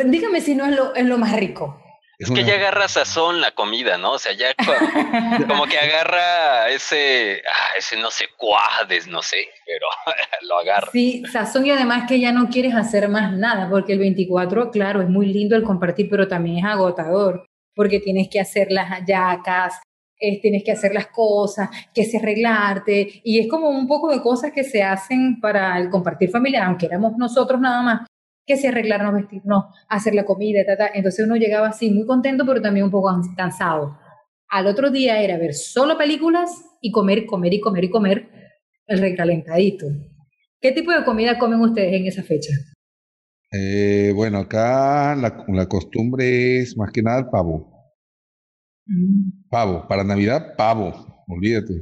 dígame 0.04 0.40
si 0.42 0.54
no 0.54 0.66
es 0.66 0.76
lo, 0.76 0.94
es 0.94 1.06
lo 1.06 1.16
más 1.16 1.34
rico. 1.34 1.80
Es, 2.18 2.30
que 2.30 2.44
ya 2.44 2.54
agarra 2.54 2.88
sazón 2.88 3.42
la 3.42 3.52
comida, 3.52 3.98
¿no? 3.98 4.12
O 4.12 4.18
sea, 4.18 4.32
ya 4.32 4.54
como, 5.48 5.66
que 5.66 5.78
agarra 5.78 6.70
ese, 6.70 7.42
ah, 7.46 7.78
ese 7.78 7.98
no 7.98 8.10
sé 8.10 8.26
cuádes, 8.38 9.06
no 9.06 9.20
sé, 9.22 9.48
pero 9.66 9.86
lo 10.48 10.58
agarra. 10.58 10.88
Sí, 10.92 11.22
sazón 11.30 11.66
y 11.66 11.70
además 11.70 12.08
que 12.08 12.18
ya 12.18 12.32
no 12.32 12.48
quieres 12.48 12.74
hacer 12.74 13.08
más 13.08 13.32
nada, 13.32 13.68
porque 13.68 13.92
el 13.92 13.98
24, 13.98 14.70
claro, 14.70 15.02
es 15.02 15.08
muy 15.08 15.26
lindo 15.26 15.56
el 15.56 15.62
compartir, 15.62 16.08
pero 16.08 16.26
también 16.26 16.58
es 16.58 16.64
agotador, 16.64 17.44
porque 17.74 18.00
tienes 18.00 18.28
que 18.30 18.40
hacer 18.40 18.68
las 18.70 18.88
hallacas, 18.88 19.80
tienes 20.18 20.64
que 20.64 20.72
hacer 20.72 20.94
las 20.94 21.08
cosas, 21.08 21.68
que 21.94 22.04
se 22.04 22.16
arreglarte, 22.16 23.20
y 23.22 23.40
es 23.40 23.48
como 23.48 23.68
un 23.68 23.86
poco 23.86 24.10
de 24.10 24.22
cosas 24.22 24.52
que 24.52 24.64
se 24.64 24.82
hacen 24.82 25.40
para 25.40 25.78
el 25.78 25.90
compartir 25.90 26.30
familiar, 26.30 26.64
aunque 26.64 26.86
éramos 26.86 27.12
nosotros 27.18 27.60
nada 27.60 27.82
más, 27.82 28.08
que 28.46 28.56
se 28.56 28.68
arreglarnos, 28.68 29.14
vestirnos, 29.14 29.64
hacer 29.88 30.14
la 30.14 30.24
comida, 30.24 30.60
entonces 30.94 31.26
uno 31.26 31.36
llegaba 31.36 31.68
así 31.68 31.90
muy 31.90 32.06
contento, 32.06 32.46
pero 32.46 32.62
también 32.62 32.84
un 32.84 32.92
poco 32.92 33.10
cansado. 33.36 33.98
Al 34.48 34.68
otro 34.68 34.90
día 34.90 35.20
era 35.20 35.36
ver 35.36 35.54
solo 35.54 35.98
películas 35.98 36.50
y 36.80 36.92
comer, 36.92 37.26
comer 37.26 37.54
y 37.54 37.60
comer 37.60 37.84
y 37.84 37.90
comer 37.90 38.28
el 38.86 39.00
recalentadito. 39.00 39.86
¿Qué 40.60 40.72
tipo 40.72 40.92
de 40.92 41.04
comida 41.04 41.38
comen 41.38 41.60
ustedes 41.60 41.92
en 41.92 42.06
esa 42.06 42.22
fecha? 42.22 42.52
Eh, 43.52 44.12
bueno, 44.14 44.38
acá 44.38 45.16
la, 45.16 45.44
la, 45.48 45.66
costumbre 45.66 46.58
es 46.60 46.76
más 46.76 46.90
que 46.92 47.02
nada 47.02 47.20
el 47.20 47.26
pavo. 47.26 47.92
Mm. 48.86 49.48
Pavo, 49.48 49.86
para 49.88 50.04
Navidad, 50.04 50.54
pavo, 50.56 51.24
olvídate. 51.26 51.74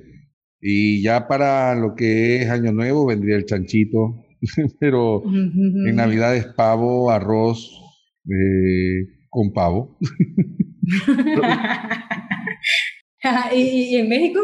Y 0.61 1.03
ya 1.03 1.29
para 1.29 1.75
lo 1.75 1.95
que 1.95 2.37
es 2.37 2.51
Año 2.51 2.73
Nuevo 2.73 3.07
vendría 3.07 3.37
el 3.37 3.45
chanchito, 3.45 4.24
pero 4.81 5.23
en 5.25 5.97
Navidad 5.97 6.37
es 6.37 6.47
pavo, 6.47 7.11
arroz 7.11 7.81
eh, 8.27 9.07
con 9.31 9.53
pavo. 9.53 9.99
¿Y, 13.53 13.97
en 13.97 14.09
México? 14.09 14.41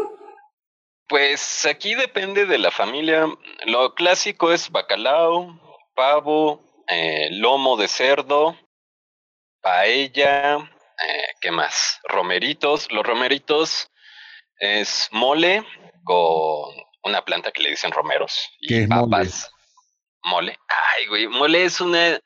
Pues 1.07 1.65
aquí 1.65 1.95
depende 1.95 2.45
de 2.45 2.57
la 2.57 2.71
familia. 2.71 3.27
Lo 3.65 3.95
clásico 3.95 4.51
es 4.51 4.71
bacalao, 4.71 5.59
pavo, 5.93 6.61
eh, 6.87 7.29
lomo 7.31 7.77
de 7.77 7.87
cerdo, 7.87 8.57
paella, 9.61 10.57
eh, 10.57 11.33
¿qué 11.41 11.51
más? 11.51 11.99
Romeritos. 12.07 12.91
Los 12.91 13.05
romeritos 13.05 13.91
es 14.57 15.09
mole 15.11 15.63
con 16.03 16.73
una 17.03 17.23
planta 17.23 17.51
que 17.51 17.63
le 17.63 17.71
dicen 17.71 17.91
romeros 17.91 18.49
y 18.61 18.87
papas 18.87 19.51
mole. 20.23 20.57
Ay, 20.67 21.07
güey, 21.07 21.27
mole 21.27 21.63
es 21.63 21.81
una, 21.81 22.19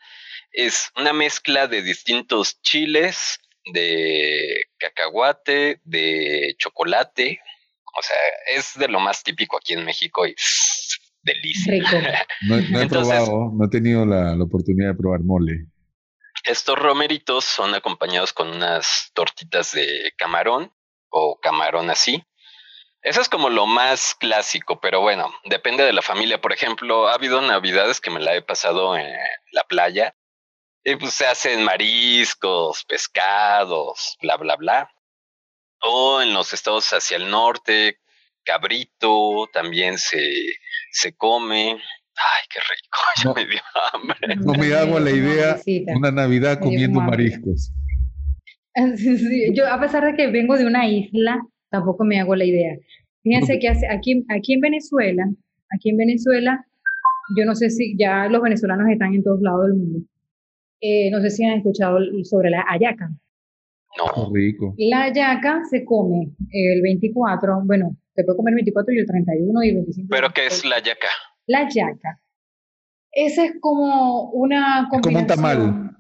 es 0.52 0.92
una 0.96 1.14
mezcla 1.14 1.68
de 1.68 1.82
distintos 1.82 2.62
chiles, 2.62 3.40
de 3.74 4.66
cacahuate, 4.78 5.80
de 5.84 6.56
chocolate. 6.58 7.40
O 7.98 8.02
sea, 8.02 8.18
es 8.56 8.74
de 8.76 8.88
lo 8.88 9.00
más 9.00 9.24
típico 9.24 9.58
aquí 9.58 9.74
en 9.74 9.86
México 9.86 10.26
y 10.28 10.36
delicia. 11.24 11.74
No, 12.48 12.82
he 12.82 12.88
probado, 12.88 13.52
no 13.54 13.66
he 13.66 13.70
tenido 13.70 14.06
la, 14.06 14.36
la 14.36 14.44
oportunidad 14.44 14.90
de 14.90 14.96
probar 14.96 15.22
mole. 15.22 15.66
Estos 16.44 16.78
romeritos 16.78 17.44
son 17.44 17.74
acompañados 17.74 18.32
con 18.32 18.50
unas 18.50 19.10
tortitas 19.14 19.72
de 19.72 20.12
camarón 20.18 20.72
o 21.10 21.40
camarón 21.42 21.90
así. 21.90 22.24
Eso 23.06 23.22
es 23.22 23.30
como 23.30 23.50
lo 23.52 23.68
más 23.68 24.16
clásico, 24.16 24.80
pero 24.82 25.00
bueno, 25.00 25.32
depende 25.44 25.84
de 25.84 25.94
la 25.94 26.02
familia. 26.02 26.42
Por 26.42 26.52
ejemplo, 26.52 27.08
ha 27.08 27.14
habido 27.14 27.40
navidades 27.40 28.02
que 28.02 28.10
me 28.10 28.20
la 28.20 28.36
he 28.36 28.42
pasado 28.42 28.98
en 28.98 29.06
la 29.52 29.64
playa 29.66 30.16
y 30.84 30.96
pues 30.96 31.14
se 31.14 31.28
hacen 31.28 31.64
mariscos, 31.64 32.84
pescados, 32.86 34.18
bla, 34.24 34.38
bla, 34.38 34.56
bla. 34.56 34.90
O 35.84 36.20
en 36.20 36.34
los 36.34 36.52
estados 36.52 36.92
hacia 36.94 37.18
el 37.18 37.30
norte, 37.30 38.00
cabrito 38.44 39.52
también 39.54 40.00
se, 40.00 40.28
se 40.92 41.16
come. 41.16 41.74
Ay, 41.74 42.44
qué 42.50 42.60
rico, 42.60 42.98
ya 43.24 43.34
me 43.34 43.46
dio 43.46 43.62
hambre. 43.94 44.36
No 44.38 44.54
me 44.54 44.74
hago 44.74 45.00
la 45.00 45.12
idea 45.12 45.58
una 45.96 46.10
Navidad 46.10 46.60
comiendo 46.60 47.02
mariscos. 47.02 47.72
Yo, 49.54 49.72
a 49.72 49.80
pesar 49.80 50.04
de 50.06 50.16
que 50.16 50.26
vengo 50.26 50.58
de 50.58 50.66
una 50.66 50.88
isla, 50.88 51.40
tampoco 51.76 52.04
me 52.04 52.20
hago 52.20 52.36
la 52.36 52.46
idea. 52.46 52.78
Fíjense 53.24 53.60
que 53.60 53.70
aquí, 53.70 54.26
aquí 54.30 54.54
en 54.54 54.62
Venezuela, 54.62 55.26
aquí 55.74 55.90
en 55.90 55.98
Venezuela, 55.98 56.66
yo 57.38 57.46
no 57.46 57.56
sé 57.56 57.70
si 57.70 57.98
ya 57.98 58.28
los 58.28 58.42
venezolanos 58.42 58.88
están 58.90 59.14
en 59.14 59.24
todos 59.24 59.42
lados 59.42 59.68
del 59.68 59.76
mundo. 59.76 60.00
Eh, 60.82 61.10
no 61.12 61.22
sé 61.22 61.30
si 61.32 61.44
han 61.44 61.58
escuchado 61.58 61.98
sobre 62.24 62.50
la 62.50 62.64
ayaca. 62.70 63.10
No. 63.98 64.32
Rico. 64.34 64.76
La 64.78 65.04
ayaca 65.04 65.62
se 65.70 65.86
come 65.86 66.32
el 66.52 66.82
24, 66.82 67.62
bueno, 67.66 67.96
se 68.14 68.24
puede 68.24 68.38
comer 68.38 68.52
el 68.52 68.56
24 68.56 68.94
y 68.94 68.98
el 69.00 69.06
31 69.06 69.64
y 69.64 69.70
el 69.70 69.76
25. 69.76 70.08
¿Pero 70.10 70.30
qué 70.34 70.48
es 70.48 70.66
la 70.66 70.76
ayaca? 70.76 71.08
La 71.48 71.60
ayaca. 71.60 72.20
Ese 73.12 73.46
es 73.46 73.54
como 73.62 74.30
una 74.32 74.88
Como 74.90 75.18
un 75.18 75.28
tamal. 75.28 75.92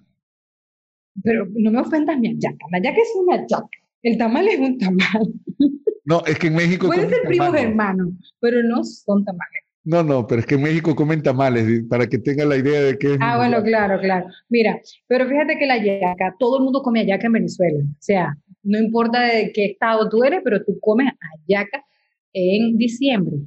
Pero 1.24 1.46
no 1.55 1.72
me 1.72 1.79
ofendas 1.79 2.20
mi 2.20 2.27
ayaca. 2.27 2.65
La 2.72 2.79
ayaca 2.79 3.01
es 3.01 3.13
una 3.15 3.36
ayaca. 3.36 3.77
El 4.03 4.17
tamal 4.17 4.48
es 4.48 4.60
un 4.60 4.77
tamal. 4.77 5.34
No, 6.05 6.24
es 6.25 6.38
que 6.38 6.47
en 6.47 6.55
México. 6.55 6.88
Pueden 6.88 7.09
ser 7.09 7.24
primos 7.24 7.53
hermanos, 7.55 8.09
pero 8.39 8.62
no 8.63 8.83
son 8.83 9.25
tamales. 9.25 9.63
No, 9.83 10.01
no, 10.01 10.25
pero 10.25 10.41
es 10.41 10.47
que 10.47 10.55
en 10.55 10.63
México 10.63 10.95
comen 10.95 11.21
tamales, 11.21 11.83
para 11.88 12.07
que 12.07 12.17
tengan 12.17 12.50
la 12.50 12.57
idea 12.57 12.81
de 12.81 12.97
que 12.97 13.13
es. 13.13 13.17
Ah, 13.21 13.38
bueno, 13.38 13.62
claro, 13.63 14.00
claro. 14.00 14.25
Mira, 14.50 14.79
pero 15.07 15.27
fíjate 15.27 15.57
que 15.59 15.65
la 15.67 15.77
yaca, 15.77 16.35
todo 16.39 16.57
el 16.57 16.63
mundo 16.63 16.81
come 16.81 17.01
ayaca 17.01 17.27
en 17.27 17.33
Venezuela. 17.33 17.79
O 17.83 18.01
sea, 18.01 18.35
no 18.63 18.79
importa 18.79 19.21
de 19.21 19.51
qué 19.53 19.65
estado 19.65 20.09
tú 20.09 20.24
eres, 20.24 20.41
pero 20.43 20.63
tú 20.63 20.79
comes 20.79 21.12
ayaca 21.47 21.83
en 22.33 22.77
diciembre. 22.77 23.38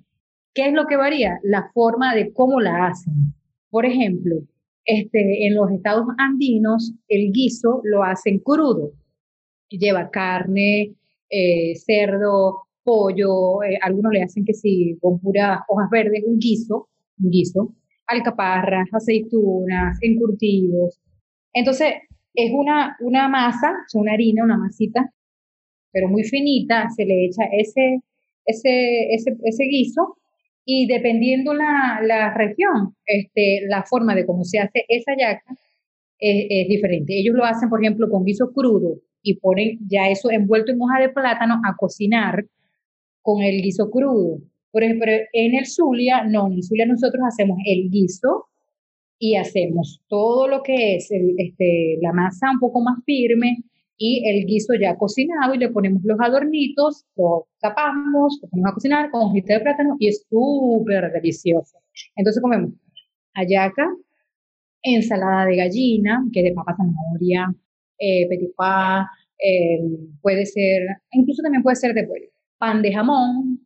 ¿Qué 0.54 0.68
es 0.68 0.72
lo 0.72 0.86
que 0.86 0.96
varía? 0.96 1.38
La 1.42 1.70
forma 1.74 2.14
de 2.14 2.32
cómo 2.32 2.60
la 2.60 2.86
hacen. 2.86 3.14
Por 3.70 3.84
ejemplo, 3.84 4.36
este, 4.84 5.46
en 5.46 5.56
los 5.56 5.70
estados 5.72 6.06
andinos, 6.18 6.92
el 7.08 7.32
guiso 7.32 7.80
lo 7.84 8.04
hacen 8.04 8.38
crudo 8.38 8.92
lleva 9.76 10.10
carne, 10.10 10.94
eh, 11.30 11.74
cerdo, 11.76 12.68
pollo, 12.82 13.62
eh, 13.62 13.78
algunos 13.82 14.12
le 14.12 14.22
hacen 14.22 14.44
que 14.44 14.54
sí, 14.54 14.96
con 15.00 15.20
puras 15.20 15.60
hojas 15.68 15.90
verdes, 15.90 16.22
un 16.26 16.38
guiso, 16.38 16.88
un 17.18 17.30
guiso, 17.30 17.74
alcaparras, 18.06 18.88
aceitunas, 18.92 19.98
encurtidos. 20.00 20.98
Entonces, 21.52 21.94
es 22.34 22.50
una, 22.54 22.96
una 23.00 23.28
masa, 23.28 23.72
es 23.86 23.94
una 23.94 24.12
harina, 24.12 24.44
una 24.44 24.56
masita, 24.56 25.12
pero 25.92 26.08
muy 26.08 26.24
finita, 26.24 26.88
se 26.90 27.04
le 27.04 27.26
echa 27.26 27.44
ese, 27.52 28.00
ese, 28.46 29.14
ese, 29.14 29.64
guiso 29.64 30.16
Y 30.64 30.86
dependiendo 30.86 31.54
la, 31.54 32.00
la 32.02 32.34
región, 32.34 32.94
este, 33.06 33.62
la 33.68 33.84
forma 33.84 34.14
de 34.14 34.26
cómo 34.26 34.44
se 34.44 34.60
hace 34.60 34.84
esa 34.88 35.12
yaca 35.18 35.56
es, 36.18 36.46
es 36.50 36.68
diferente. 36.68 37.18
Ellos 37.18 37.34
lo 37.36 37.44
hacen, 37.44 37.68
por 37.68 37.82
ejemplo, 37.82 38.08
con 38.10 38.24
guiso 38.24 38.52
crudo 38.52 38.98
y 39.28 39.34
ponen 39.36 39.78
ya 39.88 40.08
eso 40.08 40.30
envuelto 40.30 40.72
en 40.72 40.80
hoja 40.80 41.00
de 41.00 41.10
plátano 41.10 41.60
a 41.64 41.76
cocinar 41.76 42.46
con 43.22 43.42
el 43.42 43.60
guiso 43.60 43.90
crudo. 43.90 44.40
Por 44.70 44.82
ejemplo, 44.82 45.10
en 45.32 45.54
el 45.54 45.66
Zulia, 45.66 46.24
no, 46.24 46.46
en 46.46 46.54
el 46.54 46.62
Zulia 46.62 46.86
nosotros 46.86 47.22
hacemos 47.26 47.58
el 47.66 47.90
guiso 47.90 48.46
y 49.18 49.36
hacemos 49.36 50.00
todo 50.08 50.48
lo 50.48 50.62
que 50.62 50.96
es 50.96 51.10
el, 51.10 51.34
este, 51.36 51.98
la 52.00 52.12
masa 52.12 52.50
un 52.50 52.60
poco 52.60 52.80
más 52.80 52.96
firme 53.04 53.58
y 53.98 54.22
el 54.28 54.46
guiso 54.46 54.74
ya 54.80 54.96
cocinado 54.96 55.54
y 55.54 55.58
le 55.58 55.68
ponemos 55.70 56.02
los 56.04 56.18
adornitos, 56.20 57.04
lo 57.16 57.48
tapamos, 57.60 58.38
lo 58.42 58.48
ponemos 58.48 58.70
a 58.70 58.74
cocinar 58.74 59.10
con 59.10 59.28
hojita 59.28 59.54
de 59.54 59.60
plátano 59.60 59.96
y 59.98 60.08
es 60.08 60.24
súper 60.30 61.12
delicioso. 61.12 61.78
Entonces 62.16 62.40
comemos 62.40 62.70
ayaca, 63.34 63.88
ensalada 64.82 65.46
de 65.46 65.56
gallina, 65.56 66.24
que 66.32 66.40
es 66.40 66.44
de 66.44 66.52
papa 66.52 66.76
zanahoria, 66.76 67.52
eh, 67.98 68.26
petit 68.28 68.54
pas, 68.56 69.06
eh, 69.38 69.78
puede 70.20 70.46
ser, 70.46 70.82
incluso 71.12 71.42
también 71.42 71.62
puede 71.62 71.76
ser 71.76 71.94
de 71.94 72.06
pollo. 72.06 72.28
Pan 72.58 72.82
de 72.82 72.92
jamón, 72.92 73.60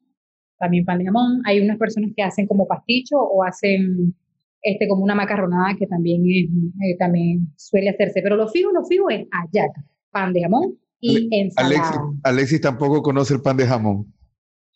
también 0.58 0.84
pan 0.84 0.98
de 0.98 1.06
jamón. 1.06 1.42
Hay 1.44 1.60
unas 1.60 1.78
personas 1.78 2.10
que 2.16 2.22
hacen 2.22 2.46
como 2.46 2.66
pasticho 2.66 3.16
o 3.16 3.42
hacen 3.42 4.14
este 4.62 4.86
como 4.86 5.02
una 5.02 5.14
macarronada 5.14 5.74
que 5.76 5.86
también, 5.86 6.22
eh, 6.26 6.96
también 6.98 7.52
suele 7.56 7.90
hacerse. 7.90 8.22
Pero 8.22 8.36
lo 8.36 8.48
fijo, 8.48 8.70
lo 8.70 8.84
fijo 8.84 9.10
es 9.10 9.26
ayaca, 9.30 9.84
pan 10.10 10.32
de 10.32 10.42
jamón 10.42 10.78
y 11.00 11.28
ensalada. 11.36 11.74
Alexis, 11.74 12.20
Alexis 12.22 12.60
tampoco 12.60 13.02
conoce 13.02 13.34
el 13.34 13.42
pan 13.42 13.56
de 13.56 13.66
jamón. 13.66 14.12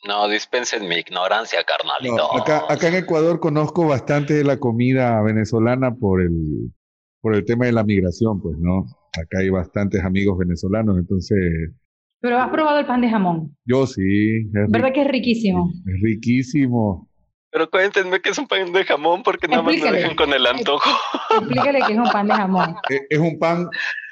No, 0.07 0.29
dispensen 0.29 0.87
mi 0.89 0.97
ignorancia, 0.97 1.61
carnalito. 1.65 2.17
No, 2.17 2.41
acá, 2.41 2.65
acá 2.69 2.89
en 2.89 2.97
Ecuador 2.97 3.41
conozco 3.41 3.87
bastante 3.87 4.35
de 4.35 4.45
la 4.45 4.59
comida 4.59 5.21
venezolana 5.23 5.95
por 5.95 6.21
el, 6.21 6.73
por 7.21 7.35
el 7.35 7.45
tema 7.45 7.67
de 7.67 7.73
la 7.73 7.83
migración, 7.83 8.41
pues, 8.41 8.57
¿no? 8.59 8.85
Acá 9.18 9.38
hay 9.38 9.50
bastantes 9.50 10.02
amigos 10.04 10.38
venezolanos, 10.38 10.99
entonces... 10.99 11.38
Pero 12.20 12.38
has 12.38 12.50
probado 12.50 12.78
el 12.78 12.87
pan 12.87 13.00
de 13.00 13.11
jamón. 13.11 13.56
Yo 13.64 13.87
sí. 13.87 14.49
Es 14.52 14.70
¿Verdad 14.70 14.92
que 14.92 15.02
es 15.02 15.08
riquísimo? 15.08 15.70
Es 15.87 16.02
riquísimo. 16.02 17.08
Pero 17.50 17.70
cuéntenme 17.70 18.20
que 18.20 18.30
es 18.30 18.38
un 18.38 18.49
pan 18.49 18.73
de 18.73 18.85
jamón 18.85 19.23
porque 19.23 19.49
nada 19.49 19.62
más 19.62 19.76
me 19.80 19.92
dejan 19.92 20.16
con 20.16 20.32
el 20.32 20.46
antojo. 20.46 20.90
Explícale 21.38 21.78
que 21.87 21.92
es 21.92 21.99
un 21.99 22.11
pan 22.11 22.26
de 22.26 22.35
jamón. 22.35 22.75
Eh, 22.90 23.06
Es 23.11 23.18
un 23.18 23.38
pan 23.38 23.68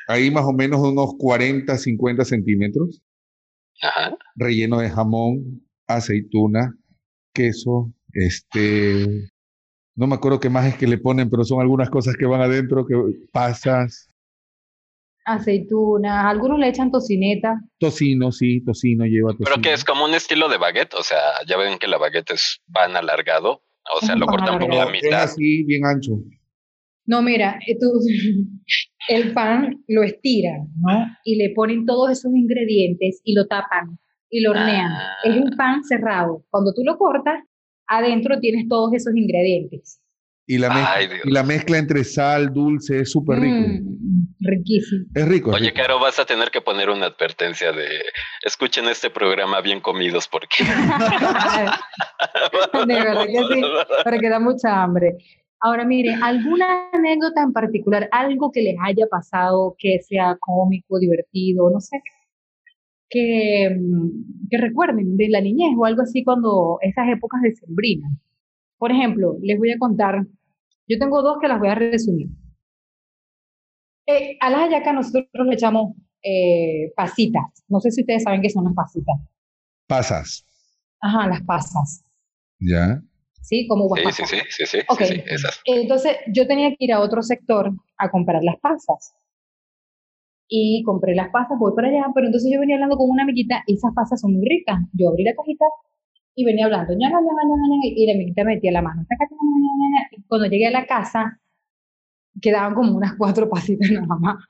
ahí 0.08 0.30
más 0.30 0.44
o 0.44 0.52
menos 0.52 0.82
de 0.82 0.88
unos 0.88 1.14
40, 1.18 1.76
50 1.76 2.24
centímetros, 2.24 3.02
Ajá. 3.82 4.16
relleno 4.36 4.78
de 4.78 4.90
jamón, 4.90 5.62
aceituna, 5.86 6.74
queso, 7.32 7.92
este... 8.12 9.28
No 9.96 10.06
me 10.08 10.16
acuerdo 10.16 10.40
qué 10.40 10.50
más 10.50 10.66
es 10.66 10.76
que 10.76 10.88
le 10.88 10.98
ponen, 10.98 11.30
pero 11.30 11.44
son 11.44 11.60
algunas 11.60 11.88
cosas 11.88 12.16
que 12.16 12.26
van 12.26 12.40
adentro, 12.40 12.84
que 12.84 12.94
pasas, 13.32 14.10
Aceitunas, 15.24 16.26
algunos 16.26 16.58
le 16.58 16.68
echan 16.68 16.90
tocineta. 16.90 17.60
tocino, 17.78 18.30
sí, 18.30 18.62
tocino 18.62 19.04
lleva 19.06 19.30
tocino. 19.30 19.44
Pero 19.50 19.62
que 19.62 19.72
es 19.72 19.84
como 19.84 20.04
un 20.04 20.14
estilo 20.14 20.48
de 20.48 20.58
baguette, 20.58 20.94
o 20.94 21.02
sea, 21.02 21.18
ya 21.48 21.56
ven 21.56 21.78
que 21.78 21.88
la 21.88 21.98
baguette 21.98 22.32
es 22.32 22.60
pan 22.72 22.96
alargado, 22.96 23.62
o 23.94 24.04
sea, 24.04 24.16
lo 24.16 24.26
cortan 24.26 24.58
por 24.58 24.68
la 24.68 24.82
alargado. 24.82 24.94
Es 24.96 25.02
mitad. 25.02 25.22
así, 25.22 25.64
bien 25.64 25.86
ancho. 25.86 26.12
No, 27.06 27.22
mira, 27.22 27.58
tú, 27.80 27.86
el 29.08 29.32
pan 29.32 29.82
lo 29.88 30.02
estiran, 30.02 30.68
¿no? 30.80 31.06
Y 31.24 31.36
le 31.36 31.52
ponen 31.54 31.84
todos 31.84 32.10
esos 32.10 32.32
ingredientes 32.34 33.20
y 33.24 33.34
lo 33.34 33.46
tapan 33.46 33.98
y 34.30 34.40
lo 34.40 34.50
hornean. 34.50 34.90
Ah. 34.90 35.16
Es 35.22 35.36
un 35.36 35.56
pan 35.56 35.84
cerrado. 35.84 36.44
Cuando 36.50 36.72
tú 36.74 36.82
lo 36.82 36.98
cortas, 36.98 37.42
adentro 37.86 38.40
tienes 38.40 38.66
todos 38.68 38.92
esos 38.94 39.14
ingredientes. 39.14 40.00
Y 40.46 40.58
la, 40.58 40.68
mezcla, 40.68 40.94
Ay, 40.94 41.08
y 41.24 41.30
la 41.30 41.42
mezcla 41.42 41.78
entre 41.78 42.04
sal, 42.04 42.52
dulce, 42.52 43.00
es 43.00 43.10
súper 43.10 43.40
rico. 43.40 43.66
Mm, 43.66 44.26
riquísimo. 44.40 45.06
Es 45.14 45.26
rico. 45.26 45.48
es 45.50 45.56
Oye, 45.56 45.70
rico. 45.70 45.80
Caro, 45.80 45.98
vas 45.98 46.18
a 46.18 46.26
tener 46.26 46.50
que 46.50 46.60
poner 46.60 46.90
una 46.90 47.06
advertencia 47.06 47.72
de 47.72 47.88
escuchen 48.42 48.86
este 48.88 49.08
programa 49.08 49.62
bien 49.62 49.80
comidos 49.80 50.28
porque 50.28 50.64
De 52.86 52.94
verdad 52.94 53.24
que 53.24 53.42
sí, 53.54 53.62
porque 54.04 54.28
da 54.28 54.38
mucha 54.38 54.82
hambre. 54.82 55.16
Ahora, 55.60 55.86
mire, 55.86 56.14
¿alguna 56.22 56.90
anécdota 56.92 57.42
en 57.42 57.54
particular, 57.54 58.06
algo 58.12 58.52
que 58.52 58.60
les 58.60 58.76
haya 58.84 59.06
pasado 59.06 59.74
que 59.78 59.98
sea 60.02 60.36
cómico, 60.38 60.98
divertido, 60.98 61.70
no 61.70 61.80
sé, 61.80 62.02
que, 63.08 63.74
que 64.50 64.58
recuerden 64.58 65.16
de 65.16 65.30
la 65.30 65.40
niñez 65.40 65.70
o 65.78 65.86
algo 65.86 66.02
así 66.02 66.22
cuando 66.22 66.76
esas 66.82 67.08
épocas 67.08 67.40
de 67.40 67.54
sembrina? 67.54 68.10
Por 68.84 68.92
ejemplo, 68.92 69.38
les 69.40 69.56
voy 69.58 69.72
a 69.72 69.78
contar, 69.78 70.26
yo 70.86 70.98
tengo 70.98 71.22
dos 71.22 71.38
que 71.40 71.48
las 71.48 71.58
voy 71.58 71.68
a 71.68 71.74
resumir. 71.74 72.28
Eh, 74.06 74.36
a 74.42 74.50
las 74.50 74.60
hallacas 74.60 74.92
nosotros 74.92 75.46
le 75.46 75.54
echamos 75.54 75.96
eh, 76.22 76.92
pasitas. 76.94 77.64
No 77.66 77.80
sé 77.80 77.90
si 77.90 78.02
ustedes 78.02 78.24
saben 78.24 78.42
qué 78.42 78.50
son 78.50 78.64
las 78.64 78.74
pasitas. 78.74 79.16
Pasas. 79.86 80.44
Ajá, 81.00 81.26
las 81.28 81.40
pasas. 81.44 82.04
¿Ya? 82.60 83.00
¿Sí? 83.40 83.66
Como 83.68 83.88
Sí, 83.96 84.02
pasas. 84.04 84.28
sí, 84.28 84.36
sí, 84.36 84.42
sí, 84.50 84.66
sí, 84.66 84.78
Ok. 84.86 84.98
sí, 85.04 85.14
sí, 85.14 85.22
esas. 85.28 85.60
Entonces 85.64 86.18
yo 86.30 86.46
tenía 86.46 86.68
que 86.68 86.76
ir 86.80 86.92
a 86.92 87.00
otro 87.00 87.22
sector 87.22 87.72
a 87.96 88.10
comprar 88.10 88.44
las 88.44 88.60
pasas. 88.60 89.14
Y 90.46 90.82
compré 90.84 91.14
las 91.14 91.30
pasas, 91.30 91.58
voy 91.58 91.72
para 91.74 91.88
allá, 91.88 92.04
pero 92.14 92.26
entonces 92.26 92.50
yo 92.52 92.60
venía 92.60 92.76
hablando 92.76 92.98
con 92.98 93.08
una 93.08 93.22
amiguita 93.22 93.64
y 93.66 93.76
esas 93.76 93.94
pasas 93.94 94.20
son 94.20 94.34
muy 94.34 94.46
ricas. 94.46 94.76
Yo 94.92 95.08
abrí 95.08 95.24
la 95.24 95.32
cajita 95.34 95.64
y 96.34 96.44
venía 96.44 96.64
hablando, 96.66 96.92
y 96.92 98.06
la 98.06 98.14
amiguita 98.14 98.44
metía 98.44 98.72
la 98.72 98.82
mano. 98.82 99.06
y 100.10 100.22
cuando 100.22 100.46
llegué 100.48 100.66
a 100.66 100.70
la 100.70 100.86
casa, 100.86 101.38
quedaban 102.40 102.74
como 102.74 102.96
unas 102.96 103.14
cuatro 103.16 103.48
pasitas 103.48 103.88
nada 103.92 104.16
más. 104.20 104.44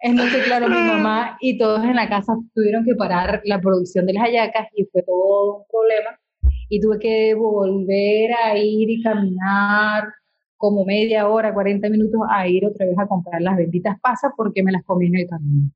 Entonces, 0.00 0.44
claro, 0.44 0.68
mi 0.68 0.74
mamá 0.74 1.36
y 1.40 1.58
todos 1.58 1.84
en 1.84 1.94
la 1.94 2.08
casa 2.08 2.34
tuvieron 2.54 2.84
que 2.84 2.94
parar 2.94 3.40
la 3.44 3.60
producción 3.60 4.06
de 4.06 4.14
las 4.14 4.24
hallacas 4.24 4.68
y 4.74 4.84
fue 4.86 5.02
todo 5.02 5.58
un 5.58 5.64
problema. 5.70 6.18
Y 6.68 6.80
tuve 6.80 6.98
que 6.98 7.34
volver 7.34 8.30
a 8.32 8.56
ir 8.56 8.90
y 8.90 9.02
caminar 9.02 10.04
como 10.56 10.84
media 10.84 11.28
hora, 11.28 11.54
40 11.54 11.88
minutos 11.88 12.20
a 12.30 12.46
ir 12.48 12.66
otra 12.66 12.86
vez 12.86 12.98
a 12.98 13.06
comprar 13.06 13.40
las 13.40 13.56
benditas 13.56 13.98
pasas 14.00 14.32
porque 14.36 14.62
me 14.62 14.72
las 14.72 14.84
comí 14.84 15.06
en 15.06 15.16
el 15.16 15.28
camino. 15.28 15.70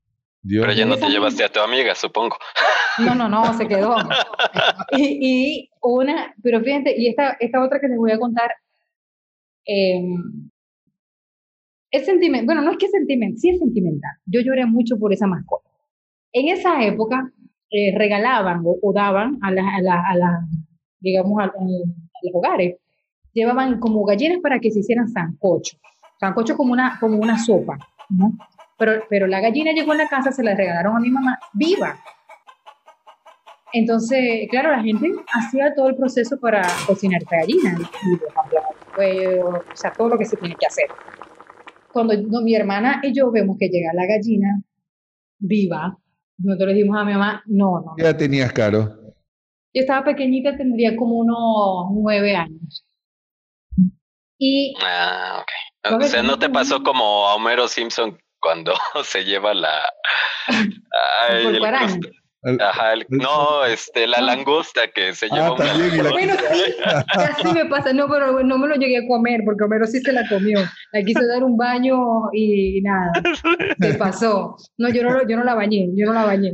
Dios 0.45 0.67
Pero 0.67 0.77
ya 0.77 0.85
no 0.85 0.97
te 0.99 1.09
llevaste 1.09 1.43
a 1.43 1.49
tu 1.49 1.61
amiga, 1.61 1.95
supongo. 1.95 2.37
No, 2.99 3.15
no, 3.15 3.29
no, 3.31 3.53
se 3.55 3.67
quedó. 3.67 3.97
Y, 4.93 5.19
y 5.21 5.71
una, 5.81 6.35
pero 6.43 6.61
fíjate, 6.61 6.95
y 6.97 7.09
esta, 7.09 7.37
esta 7.41 7.65
otra 7.65 7.81
que 7.81 7.89
les 7.89 7.97
voy 7.97 8.13
a 8.13 8.19
contar, 8.19 8.51
eh, 9.67 10.05
es 11.91 12.05
sentimental, 12.05 12.47
bueno, 12.47 12.63
no 12.63 12.71
es 12.73 12.77
que 12.77 12.87
es 12.87 12.93
sentimental, 12.93 13.39
sí 13.39 13.49
es 13.51 13.59
sentimental. 13.59 14.13
Yo 14.27 14.41
lloré 14.43 14.67
mucho 14.67 14.99
por 14.99 15.13
esa 15.13 15.27
mascota. 15.27 15.69
En 16.33 16.49
esa 16.49 16.85
época 16.85 17.33
eh, 17.71 17.97
regalaban 17.97 18.63
o, 18.65 18.77
o 18.83 18.93
daban 18.93 19.39
a 19.43 19.51
las, 19.51 19.65
a 19.65 19.81
la, 19.81 20.03
a 20.09 20.15
la, 20.15 20.47
digamos, 21.01 21.41
a, 21.41 21.45
a 21.45 22.21
los 22.23 22.35
hogares, 22.35 22.77
llevaban 23.33 23.81
como 23.81 24.05
gallinas 24.05 24.39
para 24.43 24.61
que 24.61 24.71
se 24.71 24.81
hicieran 24.81 25.09
sancocho. 25.09 25.79
Sancocho 26.21 26.57
como 26.57 26.73
una, 26.73 26.99
como 27.01 27.17
una 27.17 27.39
sopa, 27.39 27.79
¿no? 28.11 28.33
Pero, 28.77 29.05
pero 29.09 29.27
la 29.27 29.41
gallina 29.41 29.73
llegó 29.73 29.93
a 29.93 29.97
la 29.97 30.09
casa, 30.09 30.33
se 30.33 30.43
la 30.43 30.55
regalaron 30.55 30.97
a 30.97 31.01
mi 31.01 31.11
mamá 31.11 31.39
viva. 31.53 31.97
Entonces, 33.73 34.47
claro, 34.51 34.71
la 34.71 34.83
gente 34.83 35.11
hacía 35.33 35.75
todo 35.75 35.89
el 35.89 35.97
proceso 35.97 36.39
para 36.39 36.63
cocinar 36.87 37.23
esta 37.23 37.39
gallina, 37.39 37.77
y 37.77 38.95
cuello, 38.95 39.49
o 39.49 39.77
sea, 39.77 39.93
todo 39.93 40.11
lo 40.11 40.19
que 40.19 40.25
se 40.25 40.37
tiene 40.37 40.55
que 40.55 40.67
hacer. 40.67 40.87
Cuando 41.93 42.15
no, 42.17 42.41
mi 42.41 42.55
hermana 42.55 43.01
y 43.03 43.13
yo 43.13 43.33
vemos 43.33 43.57
que 43.59 43.69
llega 43.69 43.93
la 43.93 44.07
gallina 44.07 44.63
viva, 45.39 45.99
nosotros 46.39 46.69
le 46.69 46.75
dijimos 46.75 47.01
a 47.01 47.05
mi 47.05 47.13
mamá, 47.15 47.43
no, 47.47 47.81
no. 47.81 47.95
Ya 47.99 48.17
tenías 48.17 48.53
caro. 48.53 48.97
Yo 49.73 49.81
estaba 49.81 50.05
pequeñita, 50.05 50.57
tendría 50.57 50.95
como 50.95 51.17
unos 51.17 51.91
nueve 52.01 52.37
años. 52.37 52.87
Y 54.39 54.75
Ah, 54.85 55.43
ok. 55.43 56.01
O 56.01 56.05
sea, 56.05 56.23
no 56.23 56.39
te 56.39 56.49
pasó 56.49 56.83
como 56.83 57.27
a 57.27 57.35
Homero 57.35 57.67
Simpson 57.67 58.17
cuando 58.45 58.75
se 59.05 59.25
lleva 59.25 59.55
la... 59.55 59.83
Ay, 60.47 61.47
el 61.47 61.53
Porcuaraña. 61.53 61.87
cost- 61.97 62.11
Al- 62.47 62.61
Ajá, 62.61 62.93
el- 62.93 63.07
no, 63.09 63.65
este, 63.65 64.07
la 64.07 64.21
No. 64.21 64.27
langosta 64.27 64.83
que 64.95 65.15
se 65.15 65.29
lleva 65.31 65.47
Ah, 65.47 65.53
una... 65.53 65.65
también, 65.65 66.05
la- 66.05 66.11
Bueno, 66.11 66.35
sí, 66.53 66.75
casi 67.15 67.53
me 67.55 67.65
pasa, 67.65 67.95
no, 67.95 68.07
pero 68.07 68.43
no 68.43 68.59
me 68.59 68.69
lo 68.69 68.75
llegué 68.75 68.99
a 68.99 69.09
comer 69.09 69.41
porque 69.47 69.65
Homero 69.65 69.87
sí 69.87 69.99
se 70.01 70.13
la 70.13 70.29
comió. 70.29 70.59
Le 70.93 71.05
quiso 71.07 71.27
dar 71.27 71.43
un 71.43 71.57
baño 71.57 71.97
y 72.35 72.83
nada, 72.83 73.13
se 73.81 73.95
pasó. 73.95 74.57
No, 74.77 74.91
yo 74.91 75.03
no, 75.05 75.11
lo- 75.13 75.27
yo 75.27 75.39
no 75.39 75.45
la 75.45 75.55
bañé, 75.55 75.89
yo 75.97 76.05
no 76.07 76.13
la 76.13 76.25
bañé. 76.27 76.53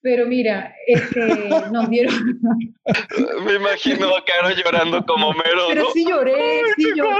Pero 0.00 0.26
mira, 0.26 0.74
este, 0.86 1.50
nos 1.70 1.90
dieron, 1.90 2.14
Me 3.44 3.54
imagino 3.54 4.06
a 4.16 4.24
Caro 4.24 4.54
llorando 4.54 5.04
como 5.04 5.28
Homero, 5.28 5.66
pero 5.68 5.82
¿no? 5.84 5.90
sí 5.90 6.04
lloré, 6.08 6.62
sí 6.76 6.86
lloré. 6.96 7.10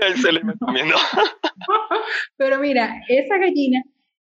Pero 2.36 2.58
mira, 2.60 3.02
esa 3.08 3.38
gallina 3.38 3.82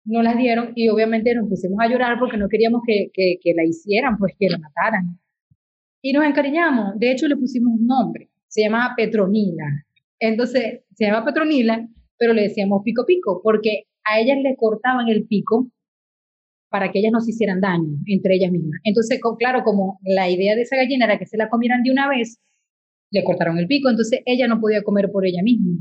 nos 0.04 0.24
las 0.24 0.36
dieron 0.36 0.72
y 0.74 0.88
obviamente 0.88 1.34
nos 1.34 1.48
pusimos 1.48 1.78
a 1.80 1.88
llorar 1.88 2.18
porque 2.18 2.36
no 2.36 2.48
queríamos 2.48 2.82
que, 2.86 3.10
que, 3.12 3.36
que 3.40 3.52
la 3.54 3.64
hicieran, 3.64 4.18
pues 4.18 4.34
que 4.38 4.48
la 4.48 4.58
mataran. 4.58 5.18
y 6.02 6.12
nos 6.12 6.24
encariñamos. 6.24 6.98
De 6.98 7.12
hecho, 7.12 7.28
le 7.28 7.36
pusimos 7.36 7.78
un 7.78 7.86
nombre, 7.86 8.28
se 8.48 8.62
llamaba 8.62 8.94
Petronila. 8.96 9.64
Entonces, 10.18 10.80
se 10.94 11.06
llama 11.06 11.24
Petronila, 11.24 11.86
pero 12.18 12.32
le 12.32 12.42
decíamos 12.42 12.82
pico 12.84 13.04
pico, 13.06 13.40
porque 13.42 13.84
a 14.04 14.20
ellas 14.20 14.38
le 14.42 14.56
cortaban 14.56 15.08
el 15.08 15.26
pico 15.26 15.70
para 16.72 16.90
que 16.90 17.00
ellas 17.00 17.12
no 17.12 17.20
se 17.20 17.30
hicieran 17.32 17.60
daño 17.60 17.98
entre 18.06 18.34
ellas 18.36 18.50
mismas. 18.50 18.80
Entonces, 18.82 19.20
claro, 19.38 19.62
como 19.62 20.00
la 20.02 20.30
idea 20.30 20.56
de 20.56 20.62
esa 20.62 20.76
gallina 20.76 21.04
era 21.04 21.18
que 21.18 21.26
se 21.26 21.36
la 21.36 21.50
comieran 21.50 21.82
de 21.82 21.92
una 21.92 22.08
vez, 22.08 22.40
le 23.10 23.22
cortaron 23.24 23.58
el 23.58 23.66
pico, 23.66 23.90
entonces 23.90 24.20
ella 24.24 24.48
no 24.48 24.58
podía 24.58 24.82
comer 24.82 25.10
por 25.12 25.26
ella 25.26 25.42
misma. 25.42 25.76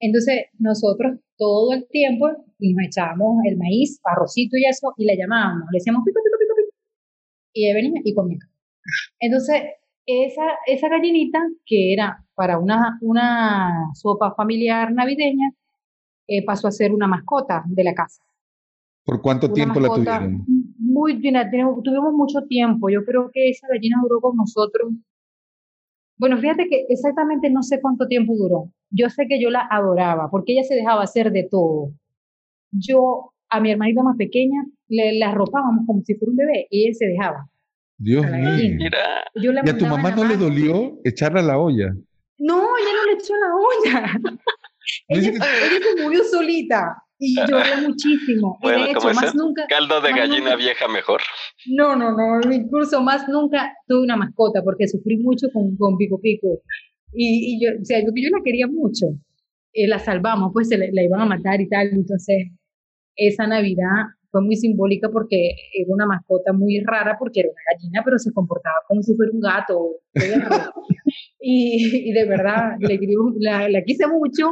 Entonces, 0.00 0.46
nosotros 0.58 1.20
todo 1.36 1.74
el 1.74 1.86
tiempo 1.86 2.28
nos 2.28 2.86
echábamos 2.86 3.44
el 3.44 3.58
maíz, 3.58 4.00
arrocito 4.04 4.56
y 4.56 4.64
eso, 4.64 4.94
y 4.96 5.04
le 5.04 5.16
llamábamos, 5.16 5.68
le 5.70 5.76
decíamos 5.76 6.02
pico, 6.04 6.18
pico, 6.24 6.36
pico, 6.40 6.54
pico, 6.56 6.76
y 7.52 7.66
ella 7.66 7.74
venía 7.74 8.00
y 8.02 8.14
comía. 8.14 8.38
Entonces, 9.20 9.62
esa, 10.06 10.88
gallinita, 10.88 11.38
que 11.66 11.92
era 11.92 12.24
para 12.34 12.58
una, 12.58 12.98
una 13.02 13.90
sopa 13.94 14.34
familiar 14.34 14.92
navideña, 14.92 15.52
eh, 16.26 16.42
pasó 16.44 16.68
a 16.68 16.72
ser 16.72 16.92
una 16.92 17.06
mascota 17.06 17.62
de 17.66 17.84
la 17.84 17.94
casa. 17.94 18.22
¿Por 19.04 19.20
cuánto 19.20 19.52
tiempo 19.52 19.80
la 19.80 19.88
tuvieron? 19.88 20.44
Muy 20.78 21.14
bien, 21.16 21.34
tuvimos 21.82 22.12
mucho 22.12 22.42
tiempo. 22.48 22.88
Yo 22.88 23.04
creo 23.04 23.30
que 23.32 23.50
esa 23.50 23.66
gallina 23.68 23.96
duró 24.02 24.20
con 24.20 24.36
nosotros. 24.36 24.92
Bueno, 26.18 26.38
fíjate 26.38 26.68
que 26.68 26.86
exactamente 26.88 27.50
no 27.50 27.62
sé 27.62 27.80
cuánto 27.80 28.06
tiempo 28.06 28.34
duró. 28.36 28.70
Yo 28.90 29.08
sé 29.08 29.26
que 29.26 29.40
yo 29.42 29.50
la 29.50 29.66
adoraba 29.70 30.30
porque 30.30 30.52
ella 30.52 30.62
se 30.62 30.74
dejaba 30.74 31.02
hacer 31.02 31.32
de 31.32 31.48
todo. 31.50 31.92
Yo 32.70 33.32
a 33.48 33.60
mi 33.60 33.72
hermanita 33.72 34.02
más 34.02 34.16
pequeña 34.16 34.64
le 34.88 35.18
la 35.18 35.30
arropábamos 35.30 35.84
como 35.86 36.02
si 36.02 36.14
fuera 36.14 36.30
un 36.30 36.36
bebé 36.36 36.66
y 36.70 36.86
ella 36.86 36.94
se 36.94 37.06
dejaba. 37.06 37.48
Dios 37.98 38.24
mío. 38.30 38.88
¿Y 39.34 39.68
a 39.68 39.78
tu 39.78 39.86
mamá 39.86 40.10
no 40.12 40.24
le 40.24 40.36
dolió 40.36 40.98
echarla 41.04 41.40
a 41.40 41.44
la 41.44 41.58
olla? 41.58 41.92
No, 42.38 42.56
ella 42.56 42.92
no 42.96 43.10
le 43.10 43.12
echó 43.14 43.34
a 43.34 43.38
la 43.38 43.54
olla. 43.56 44.36
ella, 45.08 45.28
ella 45.30 45.78
se 45.96 46.02
murió 46.02 46.24
solita 46.24 47.02
y 47.24 47.36
lloré 47.36 47.86
muchísimo. 47.86 48.58
Bueno, 48.60 48.84
de 48.84 48.90
hecho, 48.90 49.14
más 49.14 49.32
nunca, 49.32 49.64
caldo 49.68 50.00
de 50.00 50.10
gallina 50.10 50.56
vieja 50.56 50.88
mejor. 50.88 51.20
No, 51.66 51.94
no, 51.94 52.10
no, 52.10 52.52
incluso 52.52 53.00
más 53.00 53.28
nunca 53.28 53.72
tuve 53.86 54.02
una 54.02 54.16
mascota 54.16 54.60
porque 54.64 54.88
sufrí 54.88 55.18
mucho 55.18 55.46
con, 55.52 55.76
con 55.76 55.96
Pico 55.96 56.20
Pico. 56.20 56.48
Y, 57.12 57.54
y 57.54 57.64
yo, 57.64 57.70
o 57.80 57.84
sea, 57.84 58.00
yo, 58.00 58.06
yo 58.06 58.28
la 58.30 58.42
quería 58.44 58.66
mucho. 58.66 59.06
Eh, 59.72 59.86
la 59.86 60.00
salvamos, 60.00 60.50
pues 60.52 60.68
se 60.68 60.76
la, 60.76 60.86
iban 60.86 61.20
a 61.20 61.26
matar 61.26 61.60
y 61.60 61.68
tal. 61.68 61.90
Entonces, 61.92 62.48
esa 63.14 63.46
Navidad 63.46 64.10
fue 64.32 64.42
muy 64.42 64.56
simbólica 64.56 65.08
porque 65.08 65.54
era 65.74 65.94
una 65.94 66.06
mascota 66.06 66.52
muy 66.52 66.82
rara 66.84 67.16
porque 67.20 67.40
era 67.40 67.50
una 67.50 67.62
gallina, 67.72 68.02
pero 68.04 68.18
se 68.18 68.32
comportaba 68.32 68.74
como 68.88 69.00
si 69.00 69.14
fuera 69.14 69.30
un 69.32 69.40
gato. 69.40 69.90
y, 71.40 72.10
y, 72.10 72.12
de 72.12 72.24
verdad, 72.24 72.72
le, 72.80 72.98
la, 73.38 73.68
la 73.68 73.82
quise 73.84 74.08
mucho 74.08 74.50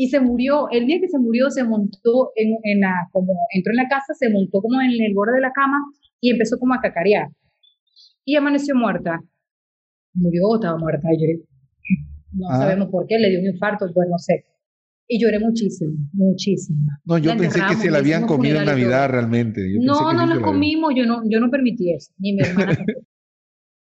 y 0.00 0.08
se 0.08 0.18
murió, 0.18 0.70
el 0.70 0.86
día 0.86 0.98
que 0.98 1.08
se 1.08 1.18
murió 1.18 1.50
se 1.50 1.62
montó 1.62 2.32
en, 2.34 2.56
en, 2.62 2.80
la, 2.80 2.90
como 3.12 3.34
entró 3.54 3.72
en 3.72 3.76
la 3.76 3.86
casa, 3.86 4.14
se 4.14 4.30
montó 4.30 4.62
como 4.62 4.80
en 4.80 4.92
el 4.92 5.12
borde 5.12 5.34
de 5.34 5.42
la 5.42 5.52
cama 5.52 5.76
y 6.22 6.30
empezó 6.30 6.58
como 6.58 6.72
a 6.72 6.80
cacarear. 6.80 7.28
Y 8.24 8.34
amaneció 8.34 8.74
muerta. 8.74 9.20
Murió 10.14 10.54
estaba 10.54 10.78
muerta. 10.78 11.06
Y 11.12 11.44
no 12.32 12.48
ah. 12.48 12.56
sabemos 12.56 12.88
por 12.88 13.06
qué, 13.06 13.18
le 13.18 13.28
dio 13.28 13.40
un 13.40 13.48
infarto, 13.48 13.90
pues 13.92 14.08
no 14.08 14.16
sé. 14.16 14.46
Y 15.06 15.20
lloré 15.20 15.38
muchísimo, 15.38 15.92
muchísimo. 16.14 16.80
No, 17.04 17.18
yo 17.18 17.36
pensé 17.36 17.60
que 17.68 17.74
se 17.74 17.90
la 17.90 17.98
habían 17.98 18.26
comido 18.26 18.58
en 18.58 18.64
Navidad 18.64 19.10
realmente. 19.10 19.60
no, 19.82 20.14
no 20.14 20.24
la 20.24 20.40
comimos, 20.40 20.94
yo 20.96 21.04
no, 21.04 21.20
yo 21.28 21.40
no 21.40 21.50
permití 21.50 21.92
eso, 21.92 22.10
ni 22.16 22.32
mi 22.32 22.40
hermana. 22.48 22.78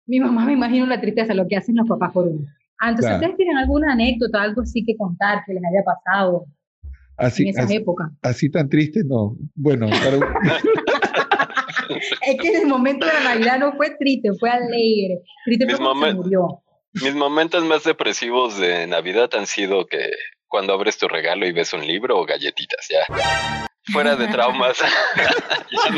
mi 0.06 0.20
mamá 0.20 0.46
me 0.48 0.52
imagino 0.52 0.86
la 0.86 1.00
tristeza, 1.00 1.34
lo 1.34 1.48
que 1.48 1.56
hacen 1.56 1.78
los 1.78 1.88
papás 1.88 2.12
por 2.12 2.28
uno. 2.28 2.46
Ah, 2.84 2.90
entonces, 2.90 3.14
¿ustedes 3.14 3.38
tienen 3.38 3.56
alguna 3.56 3.94
anécdota, 3.94 4.42
algo 4.42 4.62
así 4.62 4.84
que 4.84 4.98
contar 4.98 5.46
que 5.46 5.54
les 5.54 5.64
haya 5.64 5.86
pasado 5.86 6.48
así, 7.16 7.44
en 7.44 7.58
esa 7.58 7.74
época? 7.74 8.12
Así 8.22 8.52
tan 8.52 8.68
triste, 8.68 9.04
no. 9.06 9.38
Bueno, 9.56 9.88
es 12.28 12.42
que 12.42 12.50
el 12.50 12.68
momento 12.68 13.06
de 13.06 13.14
la 13.14 13.24
Navidad 13.24 13.60
no 13.60 13.72
fue 13.78 13.96
triste, 13.98 14.32
fue 14.38 14.50
alegre. 14.50 15.22
Triste 15.46 15.66
mis 15.66 15.78
se 15.78 16.14
murió. 16.14 16.62
Mis 17.02 17.16
momentos 17.16 17.64
más 17.64 17.86
depresivos 17.86 18.60
de 18.60 18.86
Navidad 18.86 19.30
han 19.34 19.48
sido 19.48 19.86
que 19.86 20.10
cuando 20.50 20.74
abres 20.74 20.98
tu 20.98 21.08
regalo 21.08 21.48
y 21.48 21.54
ves 21.54 21.72
un 21.72 21.88
libro 21.88 22.20
o 22.20 22.26
galletitas, 22.26 22.86
ya. 22.90 23.06
Fuera 23.94 24.18
de 24.18 24.28
traumas. 24.28 24.78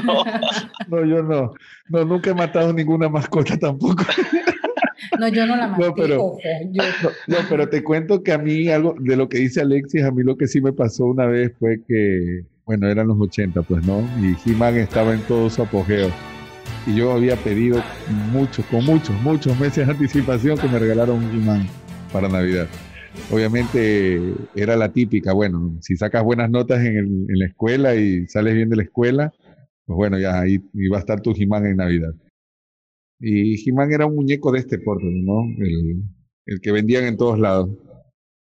no. 0.04 0.24
no, 0.88 1.04
yo 1.04 1.24
no. 1.24 1.52
No, 1.90 2.06
nunca 2.06 2.30
he 2.30 2.36
matado 2.36 2.72
ninguna 2.74 3.10
mascota 3.10 3.58
tampoco. 3.58 4.04
No, 5.20 5.28
yo 5.28 5.46
no 5.46 5.56
la 5.56 5.68
maté. 5.68 5.86
No 5.86 5.96
pero, 5.96 6.18
no, 7.28 7.38
pero 7.50 7.70
te 7.70 7.84
cuento 7.84 8.24
que 8.24 8.32
a 8.32 8.38
mí 8.38 8.70
algo 8.70 8.96
de 9.00 9.16
lo 9.16 9.30
que 9.30 9.40
dice 9.40 9.62
Alexis, 9.62 10.04
a 10.04 10.12
mí 10.12 10.24
lo 10.24 10.38
que 10.38 10.48
sí 10.48 10.62
me 10.62 10.74
pasó 10.74 11.06
una 11.06 11.26
vez 11.26 11.54
fue 11.60 11.82
que, 11.88 12.42
bueno, 12.66 12.88
eran 12.88 13.08
los 13.08 13.20
80, 13.20 13.62
pues, 13.64 13.86
¿no? 13.86 14.02
Y 14.22 14.36
He-Man 14.50 14.76
estaba 14.78 15.14
en 15.14 15.22
todo 15.22 15.50
su 15.50 15.62
apogeo. 15.62 16.10
Y 16.88 16.96
yo 16.96 17.12
había 17.14 17.36
pedido 17.38 17.82
muchos, 18.32 18.66
con 18.66 18.86
muchos, 18.86 19.20
muchos 19.22 19.60
meses 19.60 19.88
de 19.88 19.94
anticipación 19.94 20.58
que 20.58 20.68
me 20.68 20.80
regalaron 20.80 21.24
un 21.24 21.32
He-Man 21.32 21.68
para 22.12 22.30
Navidad. 22.30 22.68
Obviamente 23.32 24.20
era 24.56 24.76
la 24.76 24.92
típica, 24.92 25.34
bueno, 25.34 25.78
si 25.82 25.96
sacas 25.96 26.24
buenas 26.24 26.50
notas 26.50 26.84
en, 26.84 26.98
en 26.98 27.40
la 27.40 27.46
escuela 27.48 27.96
y 27.96 28.28
sales 28.28 28.54
bien 28.54 28.70
de 28.70 28.76
la 28.76 28.84
escuela, 28.84 29.34
pues 29.86 29.96
bueno, 29.96 30.20
ya 30.20 30.40
ahí 30.40 30.60
iba 30.74 30.98
a 30.98 31.00
estar 31.00 31.22
tu 31.22 31.34
He-Man 31.36 31.66
en 31.66 31.78
Navidad. 31.78 32.14
Y 33.20 33.70
He-Man 33.70 33.92
era 33.92 34.06
un 34.06 34.16
muñeco 34.16 34.52
de 34.52 34.60
este 34.60 34.80
porte, 34.80 35.06
¿no? 35.06 35.42
El, 35.58 36.04
el, 36.46 36.62
que 36.62 36.72
vendían 36.72 37.06
en 37.06 37.18
todos 37.18 37.40
lados. 37.40 37.70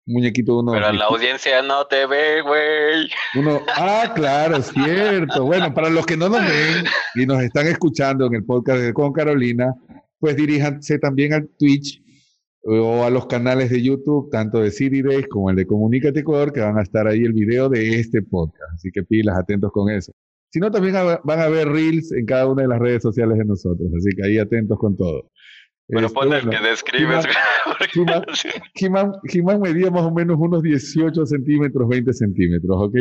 Un 0.05 0.13
muñequito 0.13 0.53
de 0.53 0.59
uno. 0.59 0.71
Pero 0.73 0.91
la 0.91 1.05
audiencia 1.05 1.61
no 1.61 1.85
te 1.85 2.05
ve, 2.05 2.41
güey. 2.41 3.09
Uno, 3.35 3.61
ah, 3.75 4.11
claro, 4.15 4.61
cierto. 4.61 5.45
Bueno, 5.45 5.73
para 5.73 5.89
los 5.89 6.05
que 6.05 6.17
no 6.17 6.29
nos 6.29 6.41
ven 6.41 6.85
y 7.15 7.25
nos 7.25 7.41
están 7.41 7.67
escuchando 7.67 8.25
en 8.27 8.35
el 8.35 8.45
podcast 8.45 8.81
de 8.81 8.93
Con 8.93 9.13
Carolina, 9.13 9.73
pues 10.19 10.35
diríjanse 10.35 10.99
también 10.99 11.33
al 11.33 11.49
Twitch 11.57 12.01
o 12.63 13.03
a 13.03 13.09
los 13.09 13.25
canales 13.25 13.71
de 13.71 13.81
YouTube, 13.81 14.29
tanto 14.29 14.59
de 14.59 14.71
City 14.71 15.01
Days 15.01 15.27
como 15.27 15.49
el 15.49 15.55
de 15.55 15.65
Comunícate 15.65 16.19
Ecuador, 16.19 16.53
que 16.53 16.59
van 16.59 16.77
a 16.77 16.83
estar 16.83 17.07
ahí 17.07 17.23
el 17.23 17.33
video 17.33 17.69
de 17.69 17.99
este 17.99 18.21
podcast. 18.21 18.73
Así 18.75 18.91
que 18.91 19.03
pilas, 19.03 19.37
atentos 19.37 19.71
con 19.71 19.89
eso 19.89 20.11
sino 20.51 20.69
también 20.69 20.95
van 21.23 21.39
a 21.39 21.47
ver 21.47 21.67
reels 21.69 22.11
en 22.11 22.25
cada 22.25 22.47
una 22.47 22.63
de 22.63 22.67
las 22.67 22.79
redes 22.79 23.01
sociales 23.01 23.37
de 23.37 23.45
nosotros, 23.45 23.89
así 23.97 24.15
que 24.15 24.25
ahí 24.25 24.37
atentos 24.37 24.77
con 24.77 24.95
todo. 24.97 25.31
Bueno, 25.87 26.07
este, 26.07 26.19
pon 26.19 26.33
el 26.33 26.49
que 26.49 26.59
describes. 26.59 27.25
He-Man 29.33 29.61
medía 29.61 29.91
más 29.91 30.03
o 30.03 30.11
menos 30.11 30.37
unos 30.39 30.61
18 30.61 31.25
centímetros, 31.25 31.87
20 31.87 32.13
centímetros, 32.13 32.77
¿ok? 32.79 32.95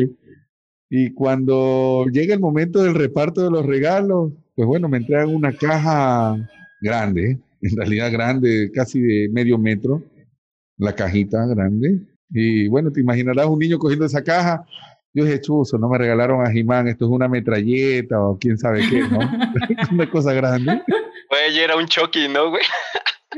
Y 0.91 1.13
cuando 1.13 2.07
llega 2.11 2.35
el 2.35 2.41
momento 2.41 2.83
del 2.83 2.95
reparto 2.95 3.45
de 3.45 3.51
los 3.51 3.65
regalos, 3.65 4.33
pues 4.57 4.67
bueno, 4.67 4.89
me 4.89 4.99
entregan 4.99 5.33
una 5.33 5.53
caja 5.53 6.37
grande, 6.81 7.39
en 7.63 7.77
realidad 7.77 8.11
grande, 8.11 8.73
casi 8.75 9.01
de 9.01 9.29
medio 9.33 9.57
metro, 9.57 10.03
la 10.79 10.95
cajita 10.95 11.47
grande. 11.47 12.01
Y 12.31 12.67
bueno, 12.69 12.91
te 12.91 13.01
imaginarás 13.01 13.47
un 13.47 13.61
niño 13.61 13.79
cogiendo 13.79 14.05
esa 14.05 14.25
caja 14.25 14.65
yo 15.13 15.25
dije, 15.25 15.41
chuzo, 15.41 15.79
no 15.79 15.89
me 15.89 15.99
regalaron 15.99 16.47
a 16.47 16.51
Jimán, 16.51 16.89
esto 16.89 17.07
es 17.07 17.11
una 17.11 17.29
metralleta 17.29 18.21
o 18.21 18.39
quién 18.39 18.57
sabe 18.59 18.83
qué, 18.89 19.01
¿no? 19.01 19.19
una 19.93 20.09
cosa 20.11 20.33
grande. 20.33 20.83
Güey, 21.29 21.59
era 21.59 21.77
un 21.77 21.87
Chucky, 21.87 22.29
¿no, 22.29 22.51
güey? 22.51 22.63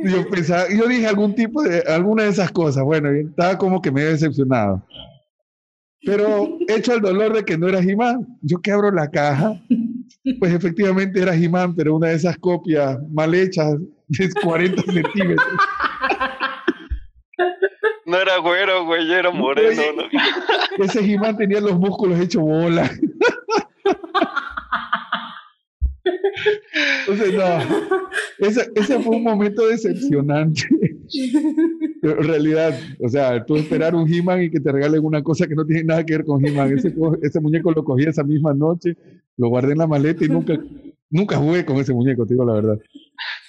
Yo 0.02 0.28
pensaba, 0.28 0.64
yo 0.70 0.86
dije 0.86 1.06
algún 1.06 1.34
tipo 1.34 1.62
de, 1.62 1.80
alguna 1.80 2.24
de 2.24 2.30
esas 2.30 2.50
cosas. 2.50 2.82
Bueno, 2.82 3.10
estaba 3.10 3.58
como 3.58 3.80
que 3.80 3.90
medio 3.90 4.10
decepcionado. 4.10 4.82
Pero 6.04 6.58
hecho 6.68 6.94
el 6.94 7.00
dolor 7.00 7.34
de 7.34 7.44
que 7.44 7.56
no 7.56 7.68
era 7.68 7.82
Jimán, 7.82 8.26
yo 8.40 8.60
que 8.60 8.72
abro 8.72 8.90
la 8.90 9.08
caja, 9.08 9.60
pues 10.40 10.52
efectivamente 10.52 11.20
era 11.20 11.36
Jimán, 11.36 11.74
pero 11.76 11.94
una 11.94 12.08
de 12.08 12.14
esas 12.14 12.36
copias 12.38 12.98
mal 13.10 13.34
hechas 13.34 13.76
de 14.08 14.30
40 14.42 14.82
centímetros. 14.92 15.56
No 18.12 18.20
era 18.20 18.36
güero, 18.36 18.84
güey, 18.84 19.10
era 19.10 19.30
moreno. 19.30 19.80
Ese 20.78 21.00
he 21.00 21.34
tenía 21.34 21.62
los 21.62 21.78
músculos 21.78 22.20
hechos 22.20 22.42
bola. 22.42 22.90
Entonces, 27.08 27.32
no, 27.32 27.58
ese, 28.46 28.70
ese, 28.74 28.98
fue 29.00 29.16
un 29.16 29.22
momento 29.22 29.66
decepcionante. 29.66 30.62
en 32.02 32.22
realidad, 32.22 32.78
o 33.00 33.08
sea, 33.08 33.42
tú 33.46 33.56
esperar 33.56 33.94
un 33.94 34.06
He-Man 34.12 34.42
y 34.42 34.50
que 34.50 34.60
te 34.60 34.70
regalen 34.70 35.02
una 35.02 35.22
cosa 35.22 35.46
que 35.46 35.54
no 35.54 35.64
tiene 35.64 35.84
nada 35.84 36.04
que 36.04 36.18
ver 36.18 36.26
con 36.26 36.44
He-Man. 36.44 36.76
Ese, 36.76 36.94
ese, 37.22 37.40
muñeco 37.40 37.72
lo 37.72 37.82
cogí 37.82 38.04
esa 38.04 38.24
misma 38.24 38.52
noche, 38.52 38.94
lo 39.38 39.48
guardé 39.48 39.72
en 39.72 39.78
la 39.78 39.86
maleta 39.86 40.22
y 40.22 40.28
nunca, 40.28 40.60
nunca 41.08 41.36
jugué 41.36 41.64
con 41.64 41.78
ese 41.78 41.94
muñeco, 41.94 42.26
te 42.26 42.34
digo 42.34 42.44
la 42.44 42.54
verdad. 42.54 42.78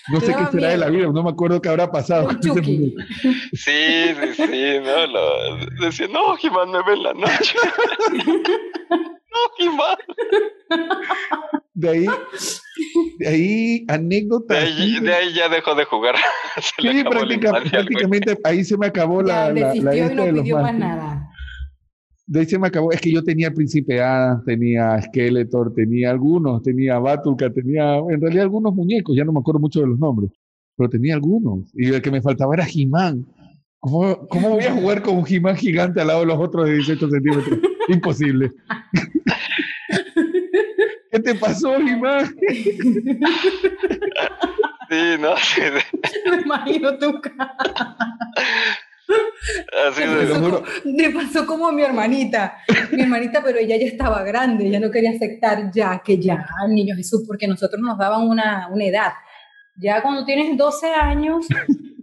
No 0.09 0.19
sé 0.19 0.36
qué 0.36 0.45
será 0.51 0.69
de 0.69 0.77
la 0.77 0.89
vida, 0.89 1.07
no 1.07 1.23
me 1.23 1.29
acuerdo 1.29 1.62
qué 1.62 1.69
habrá 1.69 1.89
pasado. 1.89 2.29
Sí, 2.41 2.49
sí, 3.53 4.15
sí, 4.36 4.79
no, 4.83 5.07
lo, 5.07 5.57
decía, 5.86 6.07
no, 6.09 6.36
Jimán 6.36 6.71
me 6.71 6.83
ve 6.83 6.93
en 6.93 7.03
la 7.03 7.13
noche. 7.13 7.55
no, 8.89 9.39
Jimán. 9.57 9.97
De 11.73 11.89
ahí, 11.89 12.05
de 13.19 13.27
ahí 13.27 13.86
anécdotas. 13.88 14.57
De 14.57 14.63
ahí, 14.65 14.99
de 14.99 15.13
ahí 15.13 15.33
ya 15.33 15.47
dejó 15.47 15.73
de 15.73 15.86
jugar. 15.86 16.15
sí, 16.79 17.03
prácticamente 17.03 18.38
ahí 18.43 18.65
se 18.65 18.77
me 18.77 18.88
acabó 18.88 19.21
la, 19.21 19.53
la, 19.53 19.73
la, 19.73 19.95
y 19.95 20.01
no 20.13 20.25
pidió 20.25 20.59
más 20.59 20.73
nada. 20.73 21.32
De 22.25 22.39
ahí 22.39 22.45
se 22.45 22.57
me 22.57 22.67
acabó. 22.67 22.91
Es 22.91 23.01
que 23.01 23.12
yo 23.12 23.23
tenía 23.23 23.53
Príncipe 23.53 24.01
Adam, 24.01 24.43
tenía 24.45 25.01
Skeletor, 25.01 25.73
tenía 25.73 26.12
algunos, 26.12 26.62
tenía 26.63 26.99
Batulka, 26.99 27.51
tenía 27.51 27.97
en 27.97 28.21
realidad 28.21 28.43
algunos 28.43 28.73
muñecos, 28.73 29.15
ya 29.15 29.25
no 29.25 29.33
me 29.33 29.39
acuerdo 29.39 29.59
mucho 29.59 29.81
de 29.81 29.88
los 29.88 29.99
nombres, 29.99 30.31
pero 30.77 30.89
tenía 30.89 31.15
algunos. 31.15 31.69
Y 31.73 31.88
el 31.88 32.01
que 32.01 32.12
me 32.12 32.21
faltaba 32.21 32.53
era 32.55 32.65
He-Man. 32.65 33.25
¿Cómo, 33.79 34.27
¿Cómo, 34.29 34.49
voy 34.51 34.63
a 34.63 34.73
jugar 34.73 35.01
con 35.01 35.17
un 35.17 35.25
He-Man 35.27 35.57
gigante 35.57 35.99
al 35.99 36.07
lado 36.07 36.21
de 36.21 36.27
los 36.27 36.39
otros 36.39 36.65
de 36.65 36.75
18 36.75 37.09
centímetros? 37.09 37.59
Imposible. 37.89 38.51
¿Qué 41.12 41.19
te 41.19 41.36
pasó, 41.36 41.75
He-Man? 41.75 42.33
Sí, 44.89 45.15
no, 45.19 45.36
sí. 45.38 45.62
Me 46.29 46.41
imagino 46.41 46.97
tu 46.97 47.19
cara. 47.19 47.55
Así 49.88 50.02
de... 50.86 51.10
pasó 51.12 51.45
como 51.45 51.67
a 51.67 51.71
mi 51.71 51.84
hermanita. 51.84 52.58
Mi 52.91 53.02
hermanita, 53.02 53.41
pero 53.43 53.60
ella 53.60 53.78
ya 53.78 53.86
estaba 53.86 54.23
grande, 54.23 54.69
ya 54.69 54.80
no 54.80 54.91
quería 54.91 55.12
aceptar 55.12 55.71
ya 55.71 56.02
que 56.04 56.19
ya, 56.19 56.45
niño 56.69 56.95
Jesús, 56.95 57.23
porque 57.28 57.47
nosotros 57.47 57.82
nos 57.82 57.97
daban 57.97 58.28
una, 58.28 58.69
una 58.71 58.86
edad. 58.86 59.13
Ya 59.78 60.02
cuando 60.02 60.26
tienes 60.26 60.58
12 60.58 60.88
años, 60.88 61.47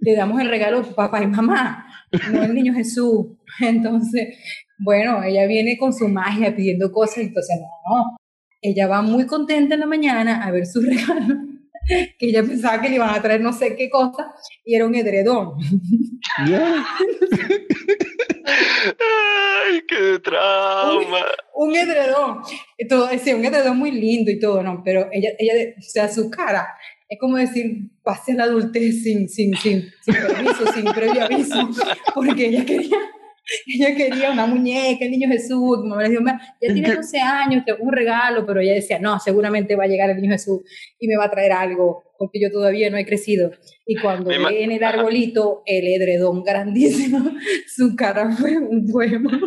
te 0.03 0.15
damos 0.15 0.41
el 0.41 0.49
regalo 0.49 0.83
papá 0.83 1.23
y 1.23 1.27
mamá, 1.27 1.87
no 2.33 2.43
el 2.43 2.55
niño 2.55 2.75
Jesús. 2.75 3.27
Entonces, 3.61 4.37
bueno, 4.79 5.23
ella 5.23 5.47
viene 5.47 5.79
con 5.79 5.93
su 5.93 6.09
magia 6.09 6.55
pidiendo 6.55 6.91
cosas, 6.91 7.19
entonces 7.19 7.57
no, 7.61 7.97
no. 7.97 8.17
Ella 8.63 8.87
va 8.89 9.01
muy 9.01 9.27
contenta 9.27 9.75
en 9.75 9.81
la 9.81 9.87
mañana 9.87 10.45
a 10.45 10.51
ver 10.51 10.67
su 10.67 10.81
regalo 10.83 11.50
que 12.19 12.27
ella 12.27 12.43
pensaba 12.43 12.81
que 12.81 12.89
le 12.89 12.97
iban 12.97 13.15
a 13.15 13.23
traer 13.23 13.41
no 13.41 13.53
sé 13.53 13.77
qué 13.77 13.91
cosa 13.91 14.33
y 14.65 14.75
era 14.75 14.87
un 14.87 14.95
edredón. 14.95 15.55
¡Ay, 19.67 19.83
qué 19.89 20.19
trauma! 20.23 21.27
Un, 21.55 21.77
edredón. 21.77 22.41
Todo, 22.89 23.09
sí, 23.23 23.33
un 23.33 23.45
edredón 23.45 23.79
muy 23.79 23.91
lindo 23.91 24.31
y 24.31 24.39
todo, 24.39 24.63
¿no? 24.63 24.83
Pero 24.85 25.09
ella, 25.13 25.31
ella, 25.39 25.75
o 25.79 25.83
sea, 25.83 26.09
su 26.09 26.31
cara 26.31 26.69
es 27.11 27.19
como 27.19 27.37
decir, 27.37 27.91
pase 28.05 28.35
la 28.35 28.45
adultez 28.45 29.03
sin, 29.03 29.29
sin, 29.29 29.57
sin, 29.57 29.91
sin 30.01 30.15
permiso, 30.15 30.73
sin 30.73 30.85
previo 30.85 31.25
aviso, 31.25 31.69
porque 32.15 32.47
ella 32.47 32.65
quería 32.65 32.99
ella 33.67 33.97
quería 33.97 34.31
una 34.31 34.47
muñeca, 34.47 35.05
el 35.05 35.11
niño 35.11 35.29
Jesús, 35.29 35.79
como 35.79 35.97
me 35.97 36.09
dijo, 36.09 36.23
ya 36.25 36.73
tiene 36.73 36.95
12 36.95 37.19
años, 37.21 37.65
te 37.65 37.73
un 37.73 37.93
regalo, 37.93 38.47
pero 38.47 38.61
ella 38.61 38.75
decía, 38.75 38.99
no, 38.99 39.19
seguramente 39.19 39.77
va 39.77 39.85
a 39.85 39.89
llegar 39.89 40.11
el 40.11 40.17
niño 40.17 40.33
Jesús 40.33 40.61
y 40.99 41.09
me 41.09 41.17
va 41.17 41.25
a 41.25 41.31
traer 41.31 41.53
algo, 41.53 42.05
porque 42.19 42.41
yo 42.41 42.51
todavía 42.51 42.91
no 42.91 42.97
he 42.97 43.05
crecido. 43.05 43.51
Y 43.87 43.97
cuando 43.97 44.31
ve 44.31 44.63
en 44.63 44.73
el 44.73 44.85
arbolito 44.85 45.63
el 45.67 45.87
edredón 45.87 46.43
grandísimo, 46.45 47.19
su 47.67 47.97
cara 47.97 48.31
fue 48.31 48.57
un 48.59 48.87
poema. 48.91 49.39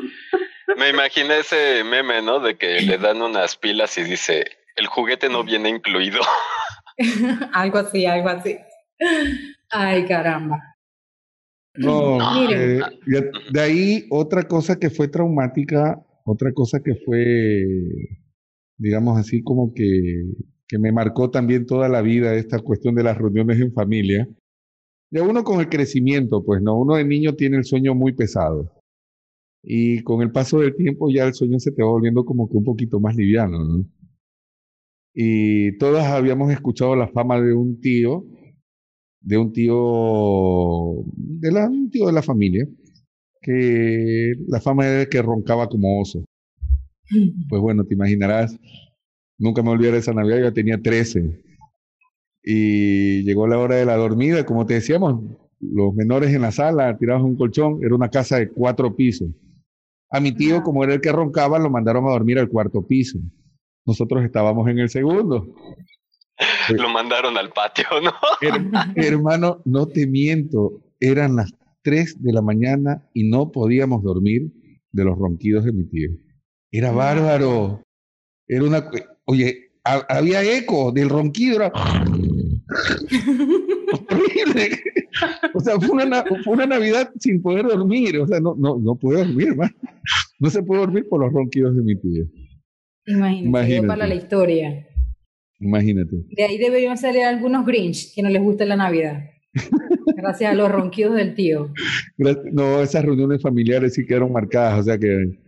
Me 0.77 0.89
imaginé 0.89 1.39
ese 1.39 1.83
meme, 1.83 2.21
¿no? 2.21 2.39
De 2.39 2.57
que 2.57 2.81
le 2.81 2.97
dan 2.97 3.21
unas 3.21 3.55
pilas 3.57 3.97
y 3.97 4.03
dice, 4.03 4.45
el 4.75 4.87
juguete 4.87 5.29
no 5.29 5.43
viene 5.43 5.69
incluido. 5.69 6.21
algo 7.53 7.79
así, 7.79 8.05
algo 8.05 8.29
así. 8.29 8.57
Ay, 9.69 10.05
caramba. 10.05 10.72
No, 11.77 12.19
eh, 12.51 12.81
de 13.51 13.59
ahí 13.59 14.05
otra 14.11 14.43
cosa 14.43 14.77
que 14.77 14.91
fue 14.91 15.07
traumática, 15.07 16.05
otra 16.23 16.53
cosa 16.53 16.79
que 16.81 16.95
fue, 16.95 17.65
digamos 18.77 19.17
así, 19.17 19.41
como 19.41 19.73
que, 19.73 20.23
que 20.67 20.77
me 20.77 20.91
marcó 20.91 21.31
también 21.31 21.65
toda 21.65 21.89
la 21.89 22.01
vida 22.01 22.35
esta 22.35 22.59
cuestión 22.59 22.93
de 22.93 23.03
las 23.03 23.17
reuniones 23.17 23.59
en 23.59 23.73
familia. 23.73 24.27
Ya 25.11 25.23
uno 25.23 25.43
con 25.43 25.59
el 25.59 25.69
crecimiento, 25.69 26.43
pues 26.43 26.61
no, 26.61 26.77
uno 26.77 26.95
de 26.95 27.05
niño 27.05 27.33
tiene 27.35 27.57
el 27.57 27.65
sueño 27.65 27.95
muy 27.95 28.13
pesado. 28.13 28.71
Y 29.63 30.03
con 30.03 30.21
el 30.21 30.31
paso 30.31 30.59
del 30.59 30.75
tiempo 30.75 31.09
ya 31.09 31.25
el 31.25 31.33
sueño 31.33 31.59
se 31.59 31.71
te 31.71 31.81
va 31.81 31.89
volviendo 31.89 32.25
como 32.25 32.49
que 32.49 32.57
un 32.57 32.65
poquito 32.65 32.99
más 32.99 33.15
liviano, 33.15 33.63
¿no? 33.63 33.85
Y 35.15 35.77
todas 35.77 36.05
habíamos 36.05 36.51
escuchado 36.51 36.95
la 36.95 37.07
fama 37.07 37.39
de 37.39 37.53
un 37.53 37.79
tío 37.79 38.25
de 39.23 39.37
un 39.37 39.53
tío, 39.53 41.03
de 41.15 41.51
la, 41.51 41.69
un 41.69 41.89
tío 41.89 42.07
de 42.07 42.13
la 42.13 42.21
familia, 42.21 42.67
que 43.41 44.33
la 44.47 44.61
fama 44.61 44.87
era 44.87 45.05
que 45.09 45.21
roncaba 45.21 45.67
como 45.67 46.01
oso. 46.01 46.23
Pues 47.49 47.61
bueno, 47.61 47.83
te 47.83 47.93
imaginarás, 47.93 48.57
nunca 49.37 49.61
me 49.61 49.69
olvidaré 49.69 49.97
esa 49.97 50.13
Navidad, 50.13 50.39
yo 50.39 50.53
tenía 50.53 50.81
13. 50.81 51.43
Y 52.43 53.23
llegó 53.23 53.47
la 53.47 53.59
hora 53.59 53.75
de 53.75 53.85
la 53.85 53.95
dormida, 53.95 54.45
como 54.45 54.65
te 54.65 54.75
decíamos, 54.75 55.21
los 55.59 55.93
menores 55.93 56.33
en 56.33 56.41
la 56.41 56.51
sala, 56.51 56.97
tirados 56.97 57.21
en 57.21 57.29
un 57.29 57.35
colchón, 57.37 57.79
era 57.83 57.95
una 57.95 58.09
casa 58.09 58.37
de 58.37 58.49
cuatro 58.49 58.95
pisos. 58.95 59.29
A 60.09 60.19
mi 60.19 60.31
tío, 60.33 60.61
como 60.63 60.83
era 60.83 60.93
el 60.93 61.01
que 61.01 61.11
roncaba, 61.11 61.59
lo 61.59 61.69
mandaron 61.69 62.05
a 62.07 62.11
dormir 62.11 62.39
al 62.39 62.49
cuarto 62.49 62.85
piso. 62.85 63.19
Nosotros 63.85 64.23
estábamos 64.23 64.67
en 64.69 64.79
el 64.79 64.89
segundo. 64.89 65.55
Lo 66.69 66.89
mandaron 66.89 67.37
al 67.37 67.49
patio, 67.49 67.85
¿no? 68.03 68.13
hermano, 68.95 69.61
no 69.65 69.87
te 69.87 70.07
miento, 70.07 70.81
eran 70.99 71.35
las 71.35 71.53
3 71.83 72.23
de 72.23 72.33
la 72.33 72.41
mañana 72.41 73.03
y 73.13 73.29
no 73.29 73.51
podíamos 73.51 74.03
dormir 74.03 74.51
de 74.91 75.03
los 75.03 75.17
ronquidos 75.17 75.65
de 75.65 75.73
mi 75.73 75.83
tío. 75.85 76.09
Era 76.71 76.91
bárbaro. 76.91 77.83
Era 78.47 78.63
una. 78.63 78.89
Oye, 79.25 79.71
había 79.83 80.43
eco 80.43 80.91
del 80.91 81.09
ronquido, 81.09 81.57
era. 81.57 81.71
horrible. 83.91 84.79
O 85.53 85.59
sea, 85.59 85.79
fue 85.79 86.03
una, 86.03 86.23
fue 86.43 86.53
una, 86.53 86.65
Navidad 86.65 87.11
sin 87.19 87.41
poder 87.41 87.65
dormir. 87.67 88.17
O 88.19 88.27
sea, 88.27 88.39
no, 88.39 88.55
no, 88.57 88.79
no 88.79 88.95
pude 88.95 89.17
dormir, 89.17 89.49
hermano. 89.49 89.73
No 90.39 90.49
se 90.49 90.63
puede 90.63 90.81
dormir 90.81 91.07
por 91.07 91.21
los 91.21 91.31
ronquidos 91.31 91.75
de 91.75 91.83
mi 91.83 91.95
tío. 91.95 92.25
Imagínate, 93.05 93.47
Imagínate. 93.47 93.87
para 93.87 94.07
la 94.07 94.15
historia. 94.15 94.87
Imagínate. 95.63 96.17
De 96.29 96.43
ahí 96.43 96.57
deberían 96.57 96.97
salir 96.97 97.23
algunos 97.23 97.65
Grinch 97.65 98.13
que 98.13 98.21
no 98.21 98.29
les 98.29 98.41
gusta 98.41 98.65
la 98.65 98.75
Navidad. 98.75 99.23
Gracias 100.17 100.51
a 100.51 100.55
los 100.55 100.69
ronquidos 100.71 101.15
del 101.15 101.35
tío. 101.35 101.71
No, 102.17 102.81
esas 102.81 103.05
reuniones 103.05 103.41
familiares 103.41 103.93
sí 103.93 104.05
quedaron 104.05 104.31
marcadas, 104.31 104.79
o 104.79 104.83
sea 104.83 104.97
que 104.97 105.39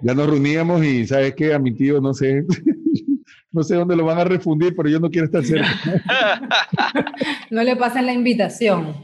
ya 0.00 0.14
nos 0.14 0.28
reuníamos 0.28 0.84
y 0.84 1.06
sabes 1.06 1.34
qué, 1.34 1.54
a 1.54 1.58
mi 1.58 1.74
tío 1.74 2.00
no 2.00 2.12
sé, 2.14 2.44
no 3.52 3.62
sé 3.62 3.76
dónde 3.76 3.96
lo 3.96 4.04
van 4.04 4.18
a 4.18 4.24
refundir, 4.24 4.74
pero 4.76 4.88
yo 4.88 5.00
no 5.00 5.10
quiero 5.10 5.26
estar 5.26 5.44
cerca. 5.44 5.68
no 7.50 7.62
le 7.62 7.76
pasen 7.76 8.06
la 8.06 8.12
invitación. 8.12 8.94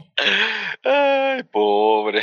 Ay, 0.83 1.43
pobre. 1.51 2.21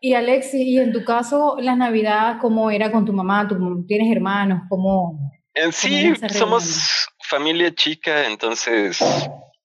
Y 0.00 0.14
Alexi, 0.14 0.62
y 0.62 0.78
en 0.78 0.92
tu 0.92 1.04
caso, 1.04 1.56
la 1.60 1.74
Navidad, 1.74 2.38
¿cómo 2.40 2.70
era 2.70 2.92
con 2.92 3.04
tu 3.04 3.12
mamá? 3.12 3.48
¿Tú 3.48 3.84
tienes 3.86 4.14
hermanos? 4.14 4.62
¿Cómo? 4.68 5.18
En 5.54 5.72
sí, 5.72 6.12
somos 6.30 7.08
familia 7.28 7.74
chica, 7.74 8.26
entonces 8.26 8.98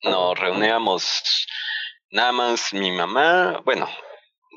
nos 0.01 0.37
reuníamos 0.37 1.47
nada 2.11 2.33
más 2.33 2.73
mi 2.73 2.91
mamá, 2.91 3.61
bueno, 3.63 3.87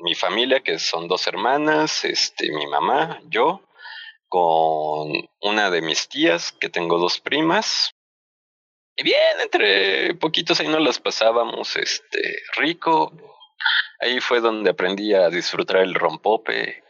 mi 0.03 0.13
familia, 0.13 0.59
que 0.59 0.77
son 0.77 1.07
dos 1.07 1.25
hermanas, 1.25 2.03
este, 2.03 2.51
mi 2.51 2.67
mamá, 2.67 3.21
yo, 3.29 3.61
con 4.27 5.09
una 5.41 5.69
de 5.69 5.81
mis 5.81 6.09
tías, 6.09 6.51
que 6.51 6.67
tengo 6.67 6.99
dos 6.99 7.21
primas. 7.21 7.91
Y 8.97 9.03
bien, 9.03 9.39
entre 9.41 10.13
poquitos 10.15 10.59
ahí 10.59 10.67
nos 10.67 10.81
las 10.81 10.99
pasábamos, 10.99 11.77
este, 11.77 12.41
rico. 12.57 13.13
Ahí 14.01 14.19
fue 14.19 14.41
donde 14.41 14.71
aprendí 14.71 15.13
a 15.13 15.29
disfrutar 15.29 15.77
el 15.77 15.95
rompope 15.95 16.83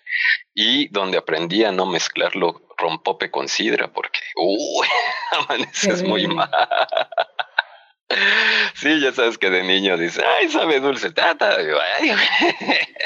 y 0.55 0.87
donde 0.87 1.17
aprendí 1.19 1.63
a 1.63 1.71
no 1.71 1.85
mezclarlo 1.85 2.66
rompope 2.77 3.31
con 3.31 3.47
sidra 3.47 3.91
porque, 3.91 4.19
uy, 4.35 4.87
amaneces 5.31 6.03
muy 6.03 6.27
mal. 6.27 6.49
Sí, 8.75 9.01
ya 9.01 9.11
sabes 9.11 9.37
que 9.37 9.49
de 9.49 9.63
niño 9.63 9.97
dice, 9.97 10.21
ay, 10.23 10.47
sabe 10.49 10.79
dulce, 10.79 11.11
tata. 11.11 11.57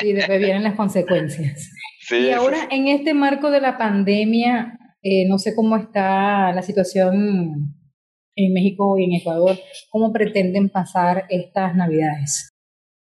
Y 0.04 0.14
después 0.14 0.40
vienen 0.40 0.64
las 0.64 0.76
consecuencias. 0.76 1.72
y 2.12 2.30
ahora, 2.32 2.68
en 2.70 2.88
este 2.88 3.14
marco 3.14 3.50
de 3.50 3.62
la 3.62 3.78
pandemia, 3.78 4.78
eh, 5.02 5.28
no 5.28 5.40
sé 5.40 5.56
cómo 5.56 5.78
está 5.78 6.52
la 6.54 6.62
situación 6.62 7.76
en 8.36 8.54
México 8.54 8.98
y 8.98 9.06
en 9.06 9.14
Ecuador, 9.14 9.58
¿cómo 9.90 10.14
pretenden 10.14 10.70
pasar 10.70 11.26
estas 11.30 11.76
navidades? 11.76 12.52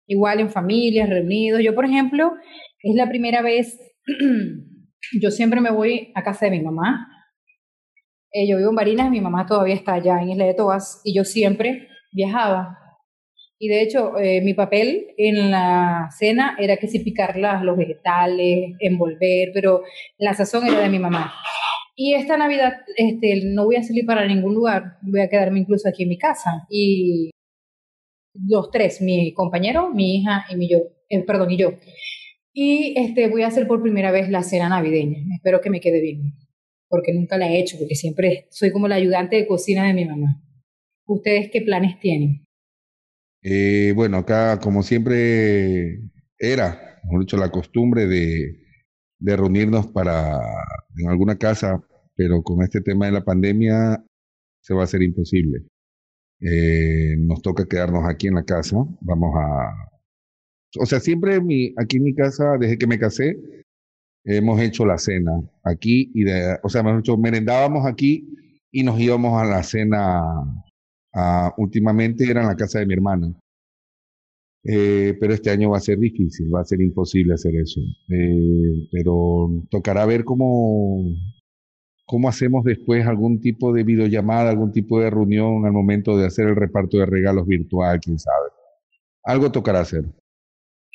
Igual 0.07 0.39
en 0.39 0.49
familias, 0.49 1.09
reunidos. 1.09 1.61
Yo, 1.63 1.75
por 1.75 1.85
ejemplo, 1.85 2.33
es 2.81 2.95
la 2.95 3.09
primera 3.09 3.41
vez 3.41 3.79
yo 5.21 5.31
siempre 5.31 5.61
me 5.61 5.71
voy 5.71 6.11
a 6.15 6.23
casa 6.23 6.45
de 6.45 6.51
mi 6.51 6.61
mamá. 6.61 7.07
Eh, 8.31 8.47
yo 8.47 8.57
vivo 8.57 8.69
en 8.69 8.75
Barinas, 8.75 9.11
mi 9.11 9.21
mamá 9.21 9.45
todavía 9.45 9.75
está 9.75 9.93
allá 9.93 10.21
en 10.21 10.31
Isla 10.31 10.45
de 10.45 10.53
Tobas 10.55 11.01
y 11.03 11.15
yo 11.15 11.23
siempre 11.23 11.87
viajaba. 12.11 12.79
Y 13.59 13.69
de 13.69 13.81
hecho, 13.81 14.17
eh, 14.17 14.41
mi 14.41 14.53
papel 14.53 15.07
en 15.17 15.51
la 15.51 16.09
cena 16.17 16.57
era 16.59 16.77
que 16.77 16.87
si 16.87 16.99
picar 16.99 17.37
los 17.37 17.77
vegetales, 17.77 18.75
envolver, 18.79 19.51
pero 19.53 19.83
la 20.17 20.33
sazón 20.33 20.67
era 20.67 20.81
de 20.81 20.89
mi 20.89 20.99
mamá. 20.99 21.33
Y 21.95 22.15
esta 22.15 22.37
Navidad 22.37 22.73
este, 22.97 23.41
no 23.45 23.65
voy 23.65 23.75
a 23.75 23.83
salir 23.83 24.05
para 24.05 24.25
ningún 24.25 24.55
lugar, 24.55 24.97
voy 25.01 25.21
a 25.21 25.29
quedarme 25.29 25.59
incluso 25.59 25.87
aquí 25.87 26.03
en 26.03 26.09
mi 26.09 26.17
casa. 26.17 26.65
Y 26.69 27.29
los 28.33 28.71
tres, 28.71 29.01
mi 29.01 29.33
compañero, 29.33 29.89
mi 29.91 30.17
hija 30.17 30.45
y 30.49 30.55
mi 30.55 30.69
yo, 30.69 30.79
eh, 31.09 31.23
perdón, 31.23 31.51
y 31.51 31.57
yo. 31.57 31.69
Y 32.53 32.93
este, 32.97 33.27
voy 33.27 33.41
a 33.41 33.47
hacer 33.47 33.67
por 33.67 33.81
primera 33.81 34.11
vez 34.11 34.29
la 34.29 34.43
cena 34.43 34.69
navideña. 34.69 35.17
Espero 35.35 35.59
que 35.59 35.71
me 35.71 35.81
quede 35.81 36.01
bien, 36.01 36.35
porque 36.87 37.11
nunca 37.11 37.37
la 37.37 37.49
he 37.49 37.59
hecho, 37.59 37.77
porque 37.79 37.95
siempre 37.95 38.47
soy 38.51 38.71
como 38.71 38.87
la 38.87 38.95
ayudante 38.95 39.35
de 39.35 39.47
cocina 39.47 39.87
de 39.87 39.93
mi 39.95 40.05
mamá. 40.05 40.39
¿Ustedes 41.05 41.49
qué 41.51 41.61
planes 41.61 41.99
tienen? 41.99 42.45
Eh, 43.41 43.91
bueno, 43.95 44.17
acá 44.17 44.59
como 44.59 44.83
siempre 44.83 45.99
era, 46.37 46.99
mejor 47.03 47.21
dicho, 47.21 47.37
la 47.37 47.51
costumbre 47.51 48.07
de, 48.07 48.59
reunirnos 49.19 49.87
para 49.87 50.39
en 50.97 51.09
alguna 51.09 51.37
casa, 51.37 51.81
pero 52.15 52.43
con 52.43 52.61
este 52.61 52.81
tema 52.81 53.05
de 53.05 53.13
la 53.13 53.23
pandemia 53.23 54.03
se 54.61 54.73
va 54.73 54.81
a 54.81 54.83
hacer 54.83 55.01
imposible. 55.01 55.65
Eh, 56.39 57.15
nos 57.19 57.41
toca 57.41 57.65
quedarnos 57.65 58.03
aquí 58.05 58.27
en 58.27 58.35
la 58.35 58.43
casa. 58.43 58.77
Vamos 59.01 59.33
a... 59.37 59.92
O 60.79 60.85
sea, 60.85 60.99
siempre 60.99 61.39
mi, 61.41 61.73
aquí 61.77 61.97
en 61.97 62.03
mi 62.03 62.15
casa, 62.15 62.57
desde 62.59 62.77
que 62.77 62.87
me 62.87 62.99
casé, 62.99 63.37
hemos 64.25 64.59
hecho 64.61 64.85
la 64.85 64.97
cena 64.97 65.31
aquí 65.63 66.11
y 66.13 66.23
o 66.63 66.69
sea, 66.69 66.81
hemos 66.81 66.99
hecho, 66.99 67.17
merendábamos 67.17 67.85
aquí 67.85 68.27
y 68.71 68.83
nos 68.83 68.99
íbamos 68.99 69.41
a 69.41 69.45
la 69.45 69.63
cena. 69.63 70.21
A, 71.15 71.53
últimamente 71.57 72.29
era 72.29 72.41
en 72.41 72.47
la 72.47 72.55
casa 72.55 72.79
de 72.79 72.87
mi 72.87 72.93
hermana. 72.95 73.33
Eh, 74.65 75.15
pero 75.19 75.33
este 75.33 75.49
año 75.51 75.71
va 75.71 75.77
a 75.77 75.81
ser 75.81 75.99
difícil, 75.99 76.53
va 76.53 76.61
a 76.61 76.65
ser 76.65 76.81
imposible 76.81 77.33
hacer 77.33 77.55
eso. 77.55 77.81
Eh, 78.09 78.87
pero 78.91 79.63
tocará 79.69 80.05
ver 80.05 80.23
cómo, 80.23 81.03
¿Cómo 82.05 82.27
hacemos 82.27 82.63
después 82.65 83.05
algún 83.07 83.39
tipo 83.39 83.71
de 83.73 83.83
videollamada, 83.83 84.49
algún 84.49 84.71
tipo 84.71 84.99
de 84.99 85.09
reunión 85.09 85.65
al 85.65 85.71
momento 85.71 86.17
de 86.17 86.27
hacer 86.27 86.47
el 86.47 86.55
reparto 86.55 86.97
de 86.97 87.05
regalos 87.05 87.47
virtual, 87.47 87.99
quién 87.99 88.19
sabe? 88.19 88.49
Algo 89.23 89.51
tocará 89.51 89.79
hacer. 89.79 90.05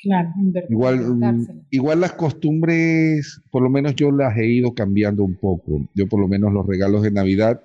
Claro, 0.00 0.30
igual, 0.68 1.00
mm, 1.00 1.66
igual 1.70 2.00
las 2.00 2.12
costumbres, 2.12 3.42
por 3.50 3.62
lo 3.62 3.70
menos 3.70 3.96
yo 3.96 4.12
las 4.12 4.36
he 4.36 4.46
ido 4.46 4.72
cambiando 4.72 5.24
un 5.24 5.34
poco. 5.34 5.88
Yo 5.94 6.06
por 6.06 6.20
lo 6.20 6.28
menos 6.28 6.52
los 6.52 6.64
regalos 6.66 7.02
de 7.02 7.10
Navidad, 7.10 7.64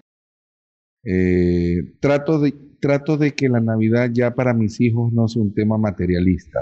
eh, 1.04 1.84
trato, 2.00 2.39
de, 2.39 2.54
trato 2.80 3.17
de 3.17 3.34
que 3.34 3.50
la 3.50 3.60
Navidad 3.60 4.10
ya 4.12 4.34
para 4.34 4.54
mis 4.56 4.82
hijos 4.82 5.13
no 5.13 5.28
sea 5.28 5.43
un 5.43 5.54
tema 5.54 5.78
materialista. 5.78 6.60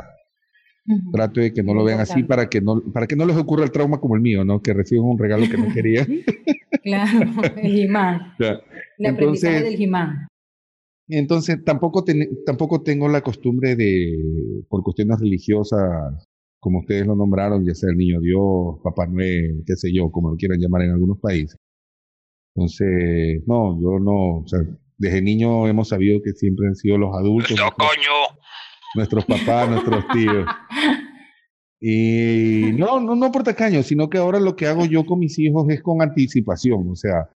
Trato 1.13 1.39
de 1.39 1.53
que 1.53 1.63
no 1.63 1.73
lo 1.73 1.83
vean 1.83 1.99
así 1.99 2.23
para 2.23 2.49
que 2.49 2.59
no, 2.59 2.81
para 2.81 3.07
que 3.07 3.15
no 3.15 3.25
les 3.25 3.37
ocurra 3.37 3.63
el 3.63 3.71
trauma 3.71 3.99
como 3.99 4.15
el 4.15 4.21
mío, 4.21 4.43
¿no? 4.43 4.61
Que 4.61 4.73
reciben 4.73 5.05
un 5.05 5.17
regalo 5.17 5.47
que 5.49 5.57
no 5.57 5.71
querían. 5.73 6.05
claro, 6.83 7.31
el 7.55 7.79
imán. 7.79 8.33
La 8.39 8.59
entonces, 8.97 9.63
del 9.63 9.79
imán. 9.79 10.27
Entonces, 11.13 11.63
tampoco, 11.65 12.03
tampoco 12.45 12.81
tengo 12.81 13.07
la 13.09 13.21
costumbre 13.21 13.75
de, 13.75 14.63
por 14.69 14.81
cuestiones 14.83 15.19
religiosas, 15.19 16.27
como 16.59 16.79
ustedes 16.79 17.05
lo 17.05 17.15
nombraron, 17.15 17.65
ya 17.65 17.73
sea 17.75 17.89
el 17.89 17.97
Niño 17.97 18.21
Dios, 18.21 18.79
Papá 18.83 19.07
Noel, 19.07 19.63
qué 19.65 19.75
sé 19.75 19.93
yo, 19.93 20.09
como 20.09 20.29
lo 20.31 20.37
quieran 20.37 20.59
llamar 20.59 20.83
en 20.83 20.91
algunos 20.91 21.19
países. 21.19 21.57
Entonces, 22.55 23.43
no, 23.45 23.79
yo 23.81 23.99
no, 23.99 24.39
o 24.39 24.47
sea, 24.47 24.59
desde 24.97 25.21
niño 25.21 25.67
hemos 25.67 25.89
sabido 25.89 26.19
que 26.23 26.31
siempre 26.31 26.67
han 26.67 26.75
sido 26.75 26.97
los 26.97 27.15
adultos. 27.15 27.57
¡No, 27.57 27.71
coño! 27.71 28.37
nuestros 28.95 29.25
papás, 29.25 29.69
nuestros 29.69 30.05
tíos. 30.13 30.45
Y 31.83 32.73
no, 32.73 32.99
no, 32.99 33.15
no 33.15 33.31
por 33.31 33.41
tacaño, 33.41 33.81
sino 33.81 34.07
que 34.07 34.19
ahora 34.19 34.39
lo 34.39 34.55
que 34.55 34.67
hago 34.67 34.85
yo 34.85 35.03
con 35.03 35.17
mis 35.17 35.39
hijos 35.39 35.67
es 35.69 35.81
con 35.81 36.03
anticipación. 36.03 36.87
O 36.91 36.95
sea, 36.95 37.27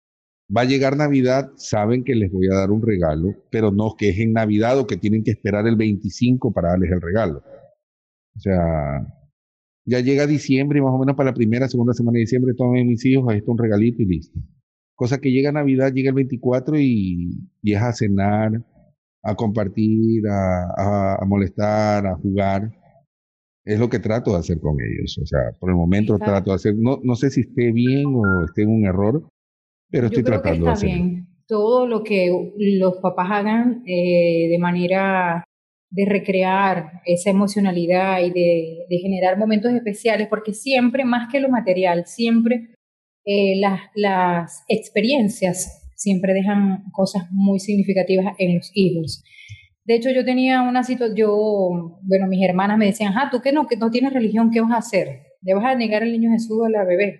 va 0.55 0.62
a 0.62 0.65
llegar 0.65 0.97
Navidad, 0.97 1.51
saben 1.58 2.03
que 2.03 2.15
les 2.15 2.31
voy 2.31 2.47
a 2.47 2.55
dar 2.55 2.71
un 2.71 2.81
regalo, 2.81 3.34
pero 3.49 3.71
no 3.71 3.95
que 3.97 4.10
es 4.10 4.19
en 4.19 4.34
Navidad 4.34 4.79
o 4.79 4.88
que 4.88 4.97
tienen 4.97 5.23
que 5.23 5.31
esperar 5.31 5.67
el 5.67 5.75
25 5.75 6.53
para 6.53 6.69
darles 6.69 6.91
el 6.91 7.01
regalo. 7.01 7.43
O 8.36 8.39
sea, 8.39 9.08
ya 9.86 9.99
llega 9.99 10.27
diciembre 10.27 10.79
y 10.79 10.81
más 10.81 10.93
o 10.93 10.99
menos 10.99 11.15
para 11.15 11.31
la 11.31 11.36
primera, 11.36 11.67
segunda 11.67 11.93
semana 11.93 12.17
de 12.17 12.21
diciembre 12.21 12.53
tomen 12.55 12.88
mis 12.88 13.05
hijos, 13.05 13.31
a 13.31 13.36
esto 13.36 13.51
un 13.51 13.58
regalito 13.58 14.01
y 14.01 14.05
listo. 14.05 14.39
Cosa 14.95 15.19
que 15.19 15.31
llega 15.31 15.51
Navidad, 15.51 15.93
llega 15.93 16.10
el 16.10 16.15
24 16.15 16.79
y, 16.79 17.29
y 17.62 17.73
es 17.73 17.81
a 17.81 17.91
cenar, 17.93 18.63
a 19.23 19.36
compartir, 19.36 20.27
a, 20.27 21.15
a, 21.21 21.25
molestar, 21.25 22.05
a 22.08 22.15
jugar. 22.15 22.71
Es 23.65 23.79
lo 23.79 23.89
que 23.89 23.99
trato 23.99 24.31
de 24.31 24.39
hacer 24.39 24.60
con 24.60 24.77
ellos. 24.79 25.17
O 25.21 25.25
sea, 25.25 25.39
por 25.60 25.69
el 25.69 25.75
momento 25.75 26.17
trato 26.17 26.51
de 26.51 26.55
hacer, 26.55 26.75
no, 26.77 26.99
no 27.03 27.15
sé 27.15 27.29
si 27.29 27.41
esté 27.41 27.71
bien 27.71 28.05
o 28.08 28.45
esté 28.45 28.62
en 28.63 28.69
un 28.69 28.86
error, 28.86 29.27
pero 29.89 30.08
estoy 30.08 30.24
tratando 30.24 30.65
de 30.65 30.71
hacer. 30.71 30.89
Bien. 30.89 31.28
Todo 31.48 31.86
lo 31.86 32.04
que 32.04 32.54
los 32.58 32.98
papás 32.98 33.28
hagan 33.32 33.84
eh, 33.86 34.48
de 34.50 34.58
manera 34.60 35.43
de 35.91 36.06
recrear 36.06 37.02
esa 37.06 37.30
emocionalidad 37.30 38.19
y 38.21 38.32
de, 38.32 38.86
de, 38.89 38.98
generar 38.98 39.38
momentos 39.38 39.71
especiales, 39.71 40.28
porque 40.28 40.54
siempre, 40.54 41.06
más 41.06 41.32
que 41.32 41.39
lo 41.39 41.50
material, 41.50 42.06
siempre 42.06 42.76
eh, 43.26 43.56
las, 43.60 43.80
las 43.95 44.63
experiencias 44.67 45.82
siempre 45.95 46.34
dejan 46.34 46.84
cosas 46.91 47.24
muy 47.32 47.60
significativas 47.60 48.36
en 48.38 48.56
los 48.56 48.71
hijos. 48.76 49.24
De 49.84 49.95
hecho, 49.95 50.10
yo 50.12 50.26
tenía 50.26 50.62
una 50.62 50.84
situación, 50.84 51.17
yo, 51.17 52.00
bueno, 52.04 52.28
mis 52.28 52.43
hermanas 52.48 52.78
me 52.78 52.88
decían, 52.88 53.13
ah, 53.15 53.30
tú 53.32 53.41
que 53.41 53.52
no, 53.52 53.67
que 53.67 53.78
no 53.78 53.89
tienes 53.89 54.13
religión, 54.13 54.52
¿qué 54.52 54.62
vas 54.62 54.71
a 54.71 54.78
hacer? 54.78 55.21
¿Le 55.41 55.54
vas 55.54 55.65
a 55.65 55.76
negar 55.76 56.04
al 56.04 56.12
niño 56.12 56.32
Jesús 56.32 56.60
a 56.65 56.69
la 56.69 56.84
bebé? 56.84 57.19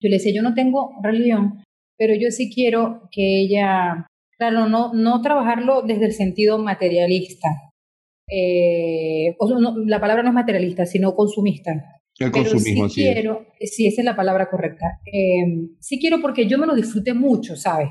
Yo 0.00 0.08
le 0.08 0.16
decía, 0.16 0.32
yo 0.34 0.42
no 0.42 0.54
tengo 0.54 0.92
religión, 1.02 1.62
pero 1.96 2.14
yo 2.14 2.30
sí 2.30 2.50
quiero 2.52 3.08
que 3.12 3.42
ella, 3.42 4.06
claro, 4.38 4.68
no, 4.68 4.94
no 4.94 5.20
trabajarlo 5.20 5.82
desde 5.82 6.06
el 6.06 6.12
sentido 6.12 6.58
materialista. 6.58 7.48
Eh, 8.30 9.36
la 9.86 10.00
palabra 10.00 10.22
no 10.22 10.30
es 10.30 10.34
materialista, 10.34 10.86
sino 10.86 11.14
consumista. 11.14 12.00
El 12.18 12.30
consumismo, 12.30 12.88
sí 12.88 13.02
quiero, 13.02 13.46
sí, 13.60 13.86
esa 13.86 14.02
es 14.02 14.04
la 14.04 14.16
palabra 14.16 14.48
correcta. 14.48 15.00
Eh, 15.06 15.68
sí 15.80 15.98
quiero 15.98 16.20
porque 16.20 16.46
yo 16.46 16.58
me 16.58 16.66
lo 16.66 16.74
disfruté 16.74 17.14
mucho, 17.14 17.56
¿sabes? 17.56 17.88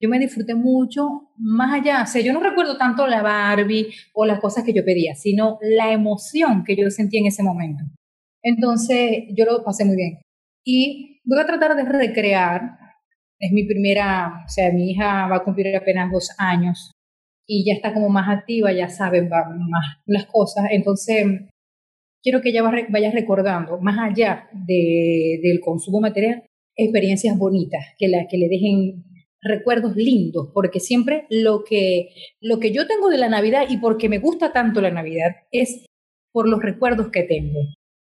Yo 0.00 0.08
me 0.08 0.18
disfruté 0.18 0.54
mucho, 0.54 1.30
más 1.36 1.80
allá, 1.80 2.02
o 2.04 2.06
sea, 2.06 2.22
yo 2.22 2.32
no 2.32 2.40
recuerdo 2.40 2.78
tanto 2.78 3.06
la 3.06 3.22
Barbie 3.22 3.88
o 4.14 4.24
las 4.24 4.40
cosas 4.40 4.64
que 4.64 4.72
yo 4.72 4.82
pedía, 4.84 5.14
sino 5.14 5.58
la 5.60 5.92
emoción 5.92 6.64
que 6.64 6.74
yo 6.74 6.90
sentí 6.90 7.18
en 7.18 7.26
ese 7.26 7.42
momento. 7.42 7.84
Entonces, 8.42 9.24
yo 9.36 9.44
lo 9.44 9.62
pasé 9.62 9.84
muy 9.84 9.96
bien. 9.96 10.18
Y 10.64 11.20
voy 11.24 11.40
a 11.40 11.46
tratar 11.46 11.76
de 11.76 11.84
recrear, 11.84 12.62
es 13.38 13.52
mi 13.52 13.64
primera, 13.64 14.44
o 14.44 14.48
sea, 14.48 14.72
mi 14.72 14.90
hija 14.90 15.26
va 15.28 15.36
a 15.36 15.44
cumplir 15.44 15.74
apenas 15.74 16.12
dos 16.12 16.30
años 16.38 16.92
y 17.46 17.64
ya 17.66 17.74
está 17.74 17.92
como 17.92 18.08
más 18.08 18.28
activa, 18.28 18.72
ya 18.72 18.88
sabe 18.88 19.22
más 19.22 19.44
las 20.06 20.26
cosas. 20.26 20.66
Entonces, 20.70 21.26
quiero 22.22 22.40
que 22.40 22.50
ella 22.50 22.62
vaya 22.62 23.10
recordando, 23.10 23.80
más 23.80 23.98
allá 23.98 24.48
de, 24.52 25.40
del 25.42 25.60
consumo 25.60 26.00
material, 26.00 26.44
experiencias 26.76 27.36
bonitas, 27.36 27.84
que, 27.98 28.08
la, 28.08 28.26
que 28.28 28.38
le 28.38 28.48
dejen 28.48 29.04
recuerdos 29.42 29.96
lindos, 29.96 30.50
porque 30.54 30.80
siempre 30.80 31.26
lo 31.30 31.64
que, 31.64 32.10
lo 32.40 32.60
que 32.60 32.72
yo 32.72 32.86
tengo 32.86 33.08
de 33.08 33.18
la 33.18 33.28
Navidad 33.28 33.64
y 33.68 33.78
porque 33.78 34.08
me 34.08 34.18
gusta 34.18 34.52
tanto 34.52 34.80
la 34.80 34.90
Navidad 34.90 35.30
es 35.50 35.86
por 36.32 36.48
los 36.48 36.62
recuerdos 36.62 37.08
que 37.10 37.22
tengo. 37.22 37.58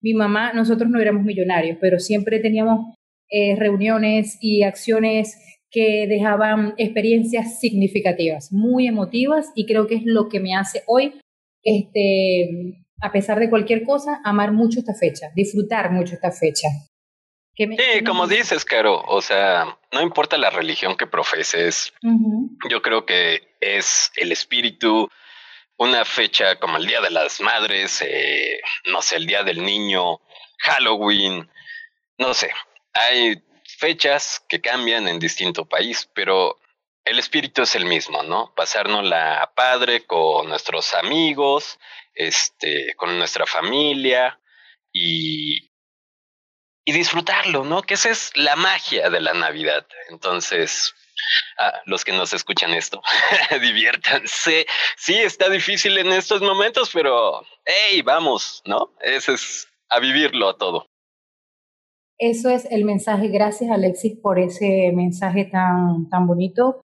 Mi 0.03 0.15
mamá, 0.15 0.53
nosotros 0.53 0.91
no 0.91 1.01
éramos 1.01 1.25
millonarios, 1.25 1.79
pero 1.81 1.99
siempre 1.99 2.39
teníamos 2.41 2.95
eh, 3.31 3.55
reuniones 3.57 4.39
y 4.41 4.63
acciones 4.63 5.37
que 5.71 6.07
dejaban 6.09 6.75
experiencias 6.79 7.61
significativas, 7.61 8.53
muy 8.53 8.87
emotivas, 8.87 9.53
y 9.55 9.67
creo 9.67 9.87
que 9.87 9.96
es 9.96 10.03
lo 10.05 10.29
que 10.29 10.40
me 10.40 10.55
hace 10.55 10.83
hoy 10.87 11.15
este, 11.63 12.83
a 13.01 13.13
pesar 13.13 13.38
de 13.38 13.51
cualquier 13.51 13.85
cosa, 13.85 14.21
amar 14.25 14.53
mucho 14.53 14.81
esta 14.81 14.94
fecha, 14.94 15.29
disfrutar 15.35 15.90
mucho 15.90 16.15
esta 16.15 16.31
fecha. 16.31 16.69
sí, 17.57 18.05
como 18.05 18.27
dices, 18.27 18.65
Caro, 18.65 19.03
o 19.07 19.21
sea, 19.21 19.79
no 19.92 20.03
importa 20.03 20.38
la 20.38 20.51
religión 20.51 20.96
que 20.96 21.07
profeses, 21.07 21.92
yo 22.69 22.83
creo 22.83 23.05
que 23.05 23.55
es 23.61 24.11
el 24.17 24.33
espíritu, 24.33 25.09
una 25.81 26.04
fecha 26.04 26.56
como 26.56 26.76
el 26.76 26.87
Día 26.87 27.00
de 27.00 27.10
las 27.10 27.40
Madres, 27.40 28.02
eh, 28.02 28.60
no 28.85 29.00
sé, 29.00 29.16
el 29.16 29.26
Día 29.26 29.42
del 29.42 29.64
Niño, 29.64 30.20
Halloween, 30.58 31.50
no 32.18 32.35
sé, 32.35 32.52
hay 32.92 33.42
fechas 33.78 34.44
que 34.46 34.60
cambian 34.60 35.08
en 35.08 35.18
distinto 35.18 35.64
país, 35.64 36.06
pero 36.14 36.60
el 37.02 37.18
espíritu 37.18 37.62
es 37.62 37.74
el 37.76 37.87
mismo, 37.87 38.22
¿no? 38.22 38.52
Pasarnos 38.54 39.06
la 39.06 39.52
padre 39.56 40.04
con 40.04 40.50
nuestros 40.50 40.92
amigos, 40.92 41.78
este, 42.12 42.94
con 42.96 43.16
nuestra 43.18 43.46
familia 43.46 44.38
y, 44.92 45.70
y 46.85 46.92
disfrutarlo, 46.92 47.64
¿no? 47.64 47.81
Que 47.81 47.94
esa 47.94 48.10
es 48.10 48.33
la 48.37 48.54
magia 48.54 49.08
de 49.08 49.20
la 49.22 49.33
Navidad. 49.33 49.87
Entonces, 50.10 50.94
a 51.58 51.81
los 51.87 52.04
que 52.04 52.12
nos 52.12 52.33
escuchan 52.33 52.73
esto, 52.73 53.02
diviértanse. 53.60 54.66
Sí, 54.96 55.14
está 55.14 55.48
difícil 55.48 55.98
en 55.98 56.08
estos 56.08 56.40
momentos, 56.42 56.90
pero 56.92 57.42
hey, 57.64 58.02
vamos, 58.02 58.62
¿no? 58.66 58.92
Ese 59.00 59.35
es 59.35 59.68
a 59.88 60.00
vivirlo 60.00 60.54
todo. 60.56 60.87
Eso 62.18 62.50
es 62.50 62.66
el 62.71 62.85
mensaje. 62.85 63.29
Gracias, 63.29 63.71
Alexis, 63.71 64.18
por 64.21 64.38
ese 64.38 64.92
mensaje 64.94 65.46
tan, 65.46 66.08
tan 66.10 66.27
bonito. 66.27 66.83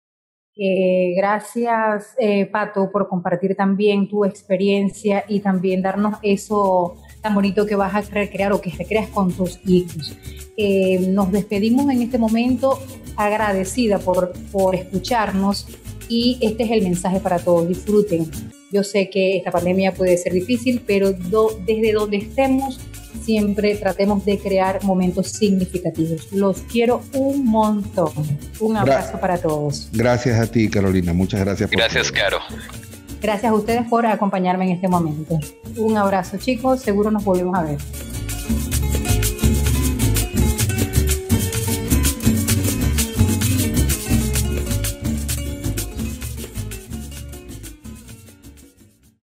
Eh, 0.56 1.14
gracias, 1.16 2.16
eh, 2.18 2.46
Pato, 2.46 2.90
por 2.90 3.08
compartir 3.08 3.54
también 3.54 4.08
tu 4.08 4.24
experiencia 4.24 5.24
y 5.28 5.40
también 5.40 5.80
darnos 5.80 6.18
eso 6.22 6.96
tan 7.20 7.34
bonito 7.34 7.66
que 7.66 7.74
vas 7.74 7.94
a 7.94 8.00
recrear 8.00 8.52
o 8.52 8.60
que 8.60 8.70
recreas 8.70 9.08
con 9.08 9.32
tus 9.32 9.60
hijos. 9.66 10.16
Eh, 10.56 10.98
nos 11.08 11.32
despedimos 11.32 11.90
en 11.90 12.02
este 12.02 12.18
momento 12.18 12.78
agradecida 13.16 13.98
por, 13.98 14.32
por 14.52 14.74
escucharnos 14.74 15.66
y 16.08 16.38
este 16.40 16.64
es 16.64 16.70
el 16.70 16.82
mensaje 16.82 17.20
para 17.20 17.38
todos. 17.38 17.68
Disfruten. 17.68 18.30
Yo 18.72 18.84
sé 18.84 19.10
que 19.10 19.36
esta 19.36 19.50
pandemia 19.50 19.94
puede 19.94 20.16
ser 20.16 20.32
difícil, 20.32 20.82
pero 20.86 21.12
desde 21.12 21.92
donde 21.92 22.18
estemos, 22.18 22.78
siempre 23.24 23.74
tratemos 23.76 24.24
de 24.24 24.38
crear 24.38 24.82
momentos 24.84 25.28
significativos. 25.28 26.32
Los 26.32 26.60
quiero 26.62 27.02
un 27.14 27.46
montón. 27.46 28.12
Un 28.60 28.76
abrazo 28.76 29.18
para 29.20 29.38
todos. 29.38 29.88
Gracias 29.92 30.38
a 30.38 30.46
ti, 30.46 30.68
Carolina. 30.68 31.12
Muchas 31.12 31.40
gracias. 31.40 31.68
Por 31.70 31.78
gracias, 31.78 32.12
Caro. 32.12 32.38
Gracias 33.20 33.52
a 33.52 33.54
ustedes 33.54 33.86
por 33.88 34.06
acompañarme 34.06 34.64
en 34.64 34.70
este 34.72 34.88
momento. 34.88 35.38
Un 35.76 35.96
abrazo, 35.96 36.38
chicos. 36.38 36.80
Seguro 36.80 37.10
nos 37.10 37.24
volvemos 37.24 37.56
a 37.56 37.62
ver. 37.62 37.78